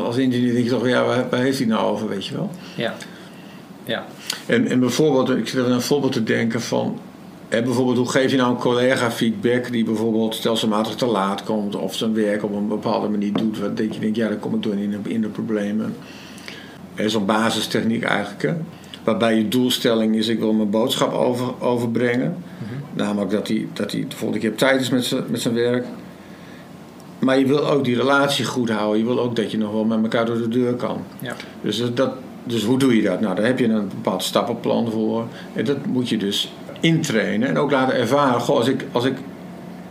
als 0.04 0.18
engineer, 0.18 0.54
denk 0.54 0.64
je 0.64 0.70
toch, 0.70 0.88
ja, 0.88 1.06
waar, 1.06 1.30
waar 1.30 1.40
heeft 1.40 1.58
hij 1.58 1.68
nou 1.68 1.92
over, 1.92 2.08
weet 2.10 2.26
je 2.26 2.36
wel? 2.36 2.52
Ja. 2.76 2.94
ja. 3.84 4.06
En, 4.46 4.68
en 4.68 4.80
bijvoorbeeld, 4.80 5.30
ik 5.30 5.48
zit 5.48 5.60
er 5.60 5.72
een 5.72 5.82
voorbeeld 5.82 6.12
te 6.12 6.24
denken 6.24 6.62
van 6.62 7.00
bijvoorbeeld, 7.50 7.98
hoe 7.98 8.10
geef 8.10 8.32
je 8.32 8.38
nou 8.38 8.52
een 8.52 8.58
collega 8.58 9.12
feedback 9.12 9.72
die 9.72 9.84
bijvoorbeeld 9.84 10.36
stelselmatig 10.36 10.96
te 10.96 11.06
laat 11.06 11.44
komt 11.44 11.76
of 11.76 11.96
zijn 11.96 12.14
werk 12.14 12.44
op 12.44 12.54
een 12.54 12.68
bepaalde 12.68 13.08
manier 13.08 13.34
doet? 13.34 13.60
Wat 13.60 13.78
denk 13.78 13.94
je, 13.94 14.00
denk, 14.00 14.16
ja, 14.16 14.28
dan 14.28 14.40
kom 14.40 14.56
ik 14.56 14.64
door 14.64 14.74
in 14.74 14.90
de, 14.90 15.10
in 15.10 15.22
de 15.22 15.28
problemen. 15.28 15.96
Er 16.96 17.06
is 17.06 17.14
een 17.14 17.26
basistechniek 17.26 18.04
eigenlijk, 18.04 18.42
hè? 18.42 18.54
waarbij 19.04 19.38
je 19.38 19.48
doelstelling 19.48 20.16
is: 20.16 20.28
ik 20.28 20.40
wil 20.40 20.54
mijn 20.54 20.70
boodschap 20.70 21.14
over, 21.14 21.62
overbrengen. 21.62 22.38
Mhm. 22.58 22.98
Namelijk 22.98 23.32
dat 23.32 23.48
hij, 23.48 23.68
dat 23.74 23.92
hij 23.92 24.06
de 24.10 24.16
volgende 24.16 24.42
keer 24.42 24.56
tijd 24.56 24.82
is 24.82 24.90
met 24.90 25.06
zijn, 25.06 25.24
met 25.28 25.42
zijn 25.42 25.54
werk. 25.54 25.86
Maar 27.20 27.40
je 27.40 27.46
wil 27.46 27.70
ook 27.70 27.84
die 27.84 27.96
relatie 27.96 28.46
goed 28.46 28.70
houden. 28.70 29.00
Je 29.00 29.06
wil 29.06 29.20
ook 29.20 29.36
dat 29.36 29.52
je 29.52 29.58
nog 29.58 29.72
wel 29.72 29.86
met 29.86 30.02
elkaar 30.02 30.26
door 30.26 30.38
de 30.38 30.48
deur 30.48 30.74
kan. 30.74 30.98
Ja. 31.20 31.36
Dus, 31.62 31.84
dat, 31.94 32.12
dus 32.44 32.64
hoe 32.64 32.80
doe 32.80 32.96
je 32.96 33.02
dat? 33.02 33.22
Nou, 33.22 33.36
daar 33.36 33.46
heb 33.46 33.60
je 33.60 33.68
een 33.68 33.88
bepaald 33.88 34.24
stappenplan 34.24 34.92
voor. 34.92 35.26
En 35.54 35.66
dat 35.66 35.86
moet 35.86 36.10
je 36.10 36.18
dus 36.18 36.54
intrainen 36.86 37.48
en 37.48 37.58
ook 37.58 37.72
laten 37.72 37.96
ervaren. 37.96 38.42
Goh, 38.42 38.58
als 38.58 38.68
ik, 38.68 38.86
als 38.92 39.06
ik 39.06 39.18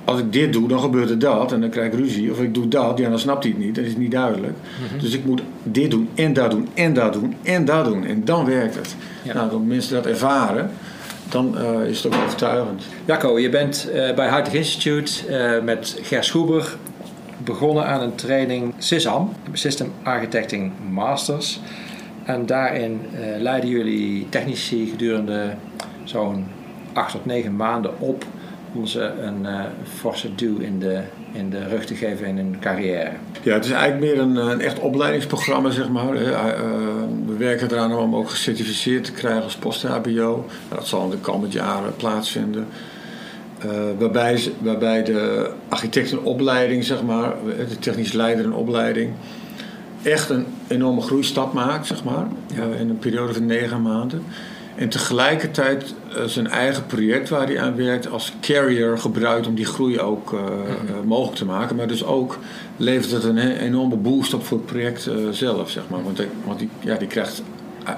als 0.05 0.19
ik 0.21 0.33
dit 0.33 0.53
doe, 0.53 0.69
dan 0.69 0.81
gebeurt 0.81 1.11
er 1.11 1.19
dat 1.19 1.53
en 1.53 1.61
dan 1.61 1.71
krijg 1.71 1.93
ik 1.93 1.99
ruzie. 1.99 2.31
Of 2.31 2.41
ik 2.41 2.55
doe 2.55 2.69
dat, 2.69 2.99
ja, 2.99 3.09
dan 3.09 3.19
snapt 3.19 3.45
hij 3.45 3.53
het 3.53 3.65
niet. 3.65 3.75
Dat 3.75 3.85
is 3.85 3.97
niet 3.97 4.11
duidelijk. 4.11 4.53
Mhm. 4.91 5.01
Dus 5.01 5.15
ik 5.15 5.25
moet 5.25 5.43
dit 5.63 5.91
doen 5.91 6.09
en 6.15 6.33
dat 6.33 6.51
doen 6.51 6.69
en 6.75 6.95
dat 6.95 7.13
doen 7.13 7.35
en 7.43 7.65
dat 7.65 7.85
doen. 7.85 8.05
En 8.05 8.25
dan 8.25 8.45
werkt 8.45 8.75
het. 8.75 8.97
Ja. 9.23 9.35
Nou, 9.35 9.51
als 9.51 9.63
mensen 9.67 9.95
dat 9.95 10.07
ervaren, 10.07 10.71
dan 11.29 11.59
eh, 11.59 11.89
is 11.89 12.03
het 12.03 12.15
ook 12.15 12.21
overtuigend. 12.23 12.85
Jacco, 13.05 13.39
je 13.39 13.49
bent 13.49 13.91
eh, 13.91 14.15
bij 14.15 14.29
Hightech 14.29 14.55
Institute 14.55 15.27
eh, 15.27 15.63
met 15.63 15.99
Ger 16.03 16.25
Schoeber 16.25 16.77
begonnen 17.45 17.87
aan 17.87 18.01
een 18.01 18.15
training 18.15 18.75
SysAM, 18.79 19.33
System 19.53 19.93
Architecting 20.03 20.73
Masters. 20.91 21.61
En 22.25 22.47
daarin 22.47 23.01
leiden 23.39 23.71
jullie 23.71 24.27
technici 24.29 24.87
gedurende 24.91 25.55
zo'n 26.05 26.47
acht 26.95 27.13
tot 27.13 27.27
negen 27.27 27.57
maanden 27.57 28.01
op 28.01 28.25
om 28.73 28.87
ze 28.87 29.03
een 29.03 29.47
eh, 29.47 29.61
forse 29.99 30.35
duw 30.35 30.59
in 30.59 30.79
de, 30.79 31.01
in 31.33 31.51
de 31.51 31.69
rug 31.69 31.85
te 31.85 31.95
geven 31.95 32.27
in 32.27 32.37
hun 32.37 32.57
carrière. 32.61 33.11
Ja, 33.43 33.55
het 33.55 33.65
is 33.65 33.71
eigenlijk 33.71 34.13
meer 34.13 34.23
een, 34.23 34.37
een 34.37 34.61
echt 34.61 34.79
opleidingsprogramma, 34.79 35.71
zeg 35.71 35.89
maar. 35.89 36.15
Eh, 36.15 36.29
eh, 36.29 36.61
we 37.27 37.37
werken 37.37 37.71
eraan 37.73 37.97
om 37.97 38.17
ook 38.17 38.31
gecertificeerd 38.31 39.05
te 39.05 39.13
krijgen 39.13 39.43
als 39.43 39.57
post-HBO. 39.57 40.11
Nou, 40.13 40.43
Dat 40.69 40.87
zal 40.87 41.05
in 41.05 41.11
de 41.11 41.17
komende 41.17 41.57
jaren 41.57 41.97
plaatsvinden. 41.97 42.67
Waarbij, 43.99 44.53
waarbij 44.59 45.05
de 45.05 45.51
architectenopleiding, 45.69 46.85
zeg 46.85 47.03
maar, 47.03 47.35
de 47.69 47.79
technisch 47.79 48.13
leider 48.13 48.45
en 48.45 48.53
opleiding, 48.53 49.13
echt 50.05 50.31
een 50.31 50.47
enorme 50.67 51.01
groeistap 51.01 51.53
maakt, 51.53 51.87
zeg 51.87 52.05
maar, 52.05 52.27
eh, 52.55 52.81
in 52.81 52.89
een 52.89 52.99
periode 52.99 53.33
van 53.33 53.47
negen 53.47 53.83
maanden. 53.83 54.23
En 54.75 54.89
tegelijkertijd 54.89 55.95
eh, 56.15 56.25
zijn 56.25 56.47
eigen 56.47 56.87
project 56.87 57.29
waar 57.29 57.47
hij 57.47 57.61
aan 57.61 57.77
werkt 57.77 58.11
als 58.11 58.33
carrier 58.41 58.99
gebruikt 58.99 59.47
om 59.47 59.55
die 59.55 59.65
groei 59.65 60.01
ook 60.01 60.33
eh, 60.33 60.39
eh, 60.39 61.05
mogelijk 61.05 61.37
te 61.37 61.45
maken. 61.45 61.77
Maar 61.77 61.87
dus 61.87 62.05
ook 62.05 62.39
levert 62.77 63.11
het 63.11 63.25
een 63.25 63.39
enorme 63.39 63.97
boost 63.97 64.35
op 64.35 64.45
voor 64.45 64.59
het 64.59 64.67
project 64.67 65.11
zelf, 65.31 65.71
zeg 65.71 65.83
maar. 65.89 66.03
Want, 66.03 66.21
want 66.45 66.59
die, 66.59 66.69
ja, 66.81 66.97
die 66.97 67.09
krijgt, 67.09 67.43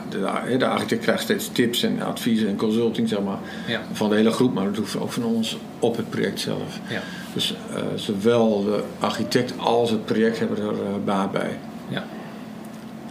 de, 0.08 0.56
de 0.58 0.66
architect 0.66 1.02
krijgt 1.02 1.22
steeds 1.22 1.48
tips 1.52 1.82
en 1.82 2.02
adviezen 2.02 2.48
en 2.48 2.56
consulting, 2.56 3.08
zeg 3.08 3.20
maar, 3.20 3.38
Ja. 3.66 3.80
van 3.92 4.08
de 4.08 4.16
hele 4.16 4.30
groep. 4.30 4.54
Maar 4.54 4.64
dat 4.64 4.76
hoeft 4.76 4.98
ook 4.98 5.12
van 5.12 5.24
ons 5.24 5.58
op 5.78 5.96
het 5.96 6.10
project 6.10 6.40
zelf. 6.40 6.80
Ja. 6.88 7.00
Dus 7.34 7.54
zowel 7.94 8.64
de 8.64 8.82
architect 8.98 9.52
als 9.58 9.90
het 9.90 10.04
project 10.04 10.38
hebben 10.38 10.58
er 10.58 11.04
baat 11.04 11.32
bij. 11.32 11.58
Ja. 11.88 12.04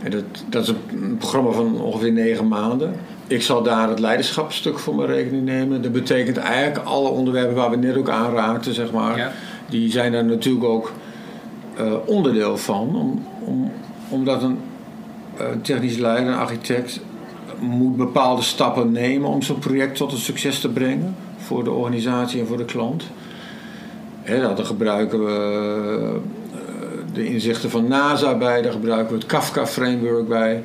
En 0.03 0.11
dat, 0.11 0.23
dat 0.49 0.63
is 0.63 0.73
een 0.91 1.17
programma 1.17 1.51
van 1.51 1.81
ongeveer 1.81 2.11
negen 2.11 2.47
maanden. 2.47 2.95
Ik 3.27 3.41
zal 3.41 3.63
daar 3.63 3.89
het 3.89 3.99
leiderschapsstuk 3.99 4.79
voor 4.79 4.95
mijn 4.95 5.07
rekening 5.07 5.43
nemen. 5.43 5.81
Dat 5.81 5.91
betekent 5.91 6.37
eigenlijk 6.37 6.87
alle 6.87 7.09
onderwerpen 7.09 7.55
waar 7.55 7.69
we 7.69 7.75
net 7.75 7.97
ook 7.97 8.09
aan 8.09 8.33
raakten, 8.33 8.73
zeg 8.73 8.91
maar. 8.91 9.17
Ja. 9.17 9.31
Die 9.69 9.91
zijn 9.91 10.11
daar 10.11 10.25
natuurlijk 10.25 10.65
ook 10.65 10.91
eh, 11.75 11.93
onderdeel 12.05 12.57
van. 12.57 12.95
Om, 12.95 13.25
om, 13.45 13.71
omdat 14.09 14.43
een 14.43 14.57
eh, 15.37 15.45
technisch 15.61 15.97
leider, 15.97 16.33
een 16.33 16.39
architect, 16.39 16.99
moet 17.59 17.95
bepaalde 17.95 18.41
stappen 18.41 18.91
nemen 18.91 19.29
om 19.29 19.41
zo'n 19.41 19.59
project 19.59 19.95
tot 19.95 20.11
een 20.11 20.17
succes 20.17 20.59
te 20.59 20.69
brengen. 20.69 21.15
Voor 21.37 21.63
de 21.63 21.71
organisatie 21.71 22.39
en 22.39 22.47
voor 22.47 22.57
de 22.57 22.65
klant. 22.65 23.03
Hè, 24.21 24.39
daar 24.39 24.65
gebruiken 24.65 25.25
we 25.25 26.19
de 27.15 27.25
inzichten 27.25 27.69
van 27.69 27.87
NASA 27.87 28.37
bij, 28.37 28.61
daar 28.61 28.71
gebruiken 28.71 29.07
we 29.07 29.15
het 29.15 29.25
Kafka-framework 29.25 30.27
bij. 30.27 30.63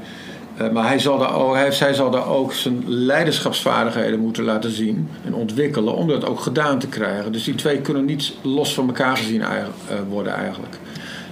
Eh, 0.56 0.70
maar 0.70 0.86
hij 0.86 0.98
zal 0.98 1.18
daar 1.18 1.34
ook, 1.34 1.54
hij, 1.54 1.72
zij 1.72 1.94
zal 1.94 2.10
daar 2.10 2.28
ook 2.28 2.52
zijn 2.52 2.82
leiderschapsvaardigheden 2.86 4.20
moeten 4.20 4.44
laten 4.44 4.70
zien 4.70 5.08
en 5.24 5.34
ontwikkelen 5.34 5.94
om 5.94 6.08
dat 6.08 6.24
ook 6.24 6.40
gedaan 6.40 6.78
te 6.78 6.88
krijgen. 6.88 7.32
Dus 7.32 7.44
die 7.44 7.54
twee 7.54 7.80
kunnen 7.80 8.04
niet 8.04 8.32
los 8.42 8.74
van 8.74 8.86
elkaar 8.86 9.16
gezien 9.16 9.42
eh, 9.42 9.48
worden 10.08 10.34
eigenlijk. 10.34 10.78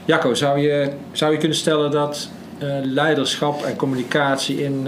Jacco, 0.04 0.34
zou 0.34 0.58
je, 0.58 0.90
zou 1.12 1.32
je 1.32 1.38
kunnen 1.38 1.56
stellen 1.56 1.90
dat 1.90 2.28
eh, 2.58 2.68
leiderschap 2.82 3.62
en 3.62 3.76
communicatie 3.76 4.64
in, 4.64 4.86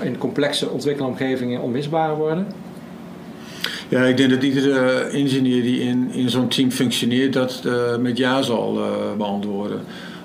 in 0.00 0.18
complexe 0.18 0.68
ontwikkelomgevingen 0.68 1.60
onmisbaar 1.60 2.16
worden? 2.16 2.46
Ja, 3.88 4.02
ik 4.04 4.16
denk 4.16 4.30
dat 4.30 4.42
iedere 4.42 5.10
ingenieur 5.10 5.62
die 5.62 5.80
in, 5.80 6.10
in 6.12 6.30
zo'n 6.30 6.48
team 6.48 6.70
functioneert 6.70 7.32
dat 7.32 7.62
eh, 7.66 7.96
met 7.96 8.18
ja 8.18 8.42
zal 8.42 8.76
eh, 8.78 9.16
beantwoorden. 9.16 9.80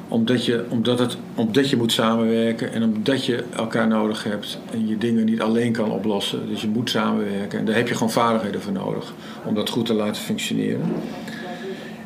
Omdat 0.07 0.45
je, 0.45 0.63
omdat, 0.69 0.99
het, 0.99 1.17
omdat 1.35 1.69
je 1.69 1.77
moet 1.77 1.91
samenwerken 1.91 2.73
en 2.73 2.83
omdat 2.83 3.25
je 3.25 3.43
elkaar 3.55 3.87
nodig 3.87 4.23
hebt 4.23 4.57
en 4.71 4.87
je 4.87 4.97
dingen 4.97 5.25
niet 5.25 5.41
alleen 5.41 5.71
kan 5.71 5.91
oplossen. 5.91 6.47
Dus 6.49 6.61
je 6.61 6.67
moet 6.67 6.89
samenwerken 6.89 7.59
en 7.59 7.65
daar 7.65 7.75
heb 7.75 7.87
je 7.87 7.93
gewoon 7.93 8.11
vaardigheden 8.11 8.61
voor 8.61 8.71
nodig 8.73 9.13
om 9.45 9.55
dat 9.55 9.69
goed 9.69 9.85
te 9.85 9.93
laten 9.93 10.21
functioneren. 10.21 10.81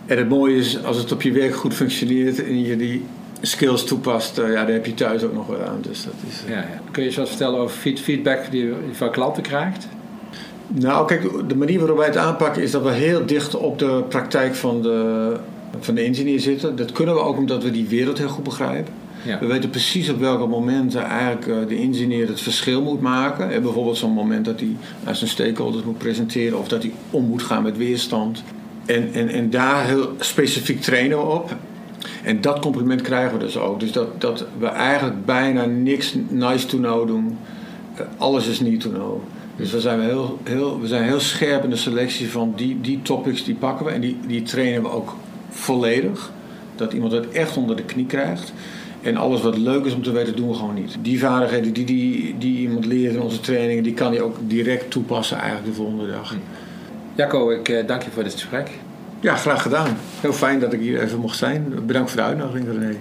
En 0.05 0.17
het 0.17 0.29
mooie 0.29 0.55
is, 0.55 0.83
als 0.83 0.97
het 0.97 1.11
op 1.11 1.21
je 1.21 1.31
werk 1.31 1.55
goed 1.55 1.73
functioneert 1.73 2.43
en 2.45 2.61
je 2.61 2.75
die 2.75 3.03
skills 3.41 3.83
toepast, 3.83 4.37
eh, 4.37 4.47
ja, 4.47 4.53
daar 4.53 4.73
heb 4.73 4.85
je 4.85 4.93
thuis 4.93 5.23
ook 5.23 5.33
nog 5.33 5.47
wat 5.47 5.61
aan. 5.61 5.79
Dus 5.81 6.03
dat 6.03 6.13
is, 6.29 6.41
Ja, 6.47 6.55
ja. 6.57 6.81
Kun 6.91 7.01
je 7.03 7.07
eens 7.09 7.17
wat 7.17 7.29
vertellen 7.29 7.59
over 7.59 7.75
feed- 7.77 7.99
feedback 7.99 8.51
die 8.51 8.63
je 8.65 8.73
van 8.91 9.11
klanten 9.11 9.43
krijgt? 9.43 9.87
Nou, 10.67 11.07
kijk, 11.07 11.49
de 11.49 11.55
manier 11.55 11.79
waarop 11.79 11.97
wij 11.97 12.07
het 12.07 12.17
aanpakken 12.17 12.61
is 12.61 12.71
dat 12.71 12.83
we 12.83 12.91
heel 12.91 13.25
dicht 13.25 13.55
op 13.55 13.79
de 13.79 14.03
praktijk 14.09 14.55
van 14.55 14.81
de, 14.81 15.31
van 15.79 15.95
de 15.95 16.01
engineer 16.01 16.39
zitten. 16.39 16.75
Dat 16.75 16.91
kunnen 16.91 17.15
we 17.15 17.21
ook 17.21 17.37
omdat 17.37 17.63
we 17.63 17.71
die 17.71 17.87
wereld 17.87 18.17
heel 18.17 18.27
goed 18.27 18.43
begrijpen. 18.43 18.93
Ja. 19.25 19.39
We 19.39 19.45
weten 19.45 19.69
precies 19.69 20.09
op 20.09 20.19
welke 20.19 20.45
momenten 20.45 21.03
eigenlijk 21.03 21.47
eh, 21.47 21.67
de 21.67 21.75
engineer 21.75 22.27
het 22.27 22.41
verschil 22.41 22.81
moet 22.81 23.01
maken. 23.01 23.51
En 23.51 23.61
bijvoorbeeld 23.61 23.97
zo'n 23.97 24.11
moment 24.11 24.45
dat 24.45 24.59
hij 24.59 24.75
aan 25.03 25.15
zijn 25.15 25.29
stakeholders 25.29 25.83
moet 25.83 25.97
presenteren 25.97 26.59
of 26.59 26.67
dat 26.67 26.81
hij 26.81 26.91
om 27.09 27.25
moet 27.25 27.43
gaan 27.43 27.63
met 27.63 27.77
weerstand. 27.77 28.43
En, 28.85 29.13
en, 29.13 29.29
en 29.29 29.49
daar 29.49 29.85
heel 29.85 30.09
specifiek 30.19 30.81
trainen 30.81 31.17
we 31.17 31.23
op. 31.23 31.55
En 32.23 32.41
dat 32.41 32.59
compliment 32.59 33.01
krijgen 33.01 33.37
we 33.37 33.43
dus 33.43 33.57
ook. 33.57 33.79
Dus 33.79 33.91
dat, 33.91 34.21
dat 34.21 34.45
we 34.59 34.67
eigenlijk 34.67 35.25
bijna 35.25 35.65
niks 35.65 36.15
nice 36.27 36.65
to 36.65 36.77
know 36.77 37.07
doen. 37.07 37.37
Eh, 37.95 38.05
alles 38.17 38.47
is 38.47 38.59
need 38.59 38.79
to 38.79 38.89
know. 38.89 39.21
Dus 39.55 39.71
we 39.71 39.79
zijn 39.79 40.01
heel, 40.01 40.39
heel, 40.43 40.81
we 40.81 40.87
zijn 40.87 41.03
heel 41.03 41.19
scherp 41.19 41.63
in 41.63 41.69
de 41.69 41.75
selectie 41.75 42.29
van 42.29 42.53
die, 42.55 42.81
die 42.81 43.01
topics 43.01 43.43
die 43.43 43.55
pakken 43.55 43.85
we. 43.85 43.91
En 43.91 44.01
die, 44.01 44.17
die 44.27 44.43
trainen 44.43 44.81
we 44.81 44.89
ook 44.89 45.15
volledig. 45.49 46.31
Dat 46.75 46.93
iemand 46.93 47.11
het 47.11 47.31
echt 47.31 47.57
onder 47.57 47.75
de 47.75 47.83
knie 47.83 48.05
krijgt. 48.05 48.53
En 49.01 49.17
alles 49.17 49.41
wat 49.41 49.57
leuk 49.57 49.85
is 49.85 49.93
om 49.93 50.03
te 50.03 50.11
weten, 50.11 50.35
doen 50.35 50.47
we 50.47 50.53
gewoon 50.53 50.73
niet. 50.73 50.97
Die 51.01 51.19
vaardigheden 51.19 51.73
die, 51.73 51.85
die, 51.85 52.35
die 52.37 52.57
iemand 52.57 52.85
leert 52.85 53.13
in 53.13 53.21
onze 53.21 53.39
trainingen, 53.39 53.83
die 53.83 53.93
kan 53.93 54.11
hij 54.11 54.21
ook 54.21 54.37
direct 54.47 54.91
toepassen 54.91 55.37
eigenlijk 55.37 55.67
de 55.67 55.73
volgende 55.73 56.07
dag. 56.07 56.35
Jacco, 57.15 57.51
ik 57.51 57.69
eh, 57.69 57.87
dank 57.87 58.03
je 58.03 58.11
voor 58.11 58.23
dit 58.23 58.31
gesprek. 58.31 58.69
Ja, 59.19 59.35
graag 59.35 59.61
gedaan. 59.61 59.97
Heel 60.21 60.33
fijn 60.33 60.59
dat 60.59 60.73
ik 60.73 60.79
hier 60.79 61.01
even 61.01 61.19
mocht 61.19 61.37
zijn. 61.37 61.73
Bedankt 61.85 62.11
voor 62.11 62.19
de 62.19 62.25
uitnodiging, 62.25 62.67
René. 62.71 62.95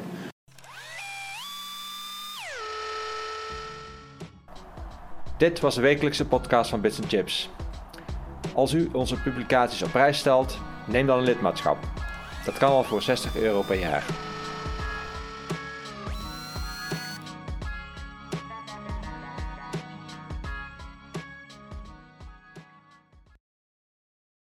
Dit 5.36 5.60
was 5.60 5.74
de 5.74 5.80
wekelijkse 5.80 6.26
podcast 6.26 6.70
van 6.70 6.80
Bits 6.80 6.98
Chips. 7.08 7.50
Als 8.54 8.72
u 8.72 8.88
onze 8.92 9.20
publicaties 9.20 9.82
op 9.82 9.90
prijs 9.90 10.18
stelt, 10.18 10.58
neem 10.86 11.06
dan 11.06 11.18
een 11.18 11.24
lidmaatschap. 11.24 11.78
Dat 12.44 12.58
kan 12.58 12.70
al 12.70 12.84
voor 12.84 13.02
60 13.02 13.36
euro 13.36 13.62
per 13.62 13.78
jaar. 13.78 14.04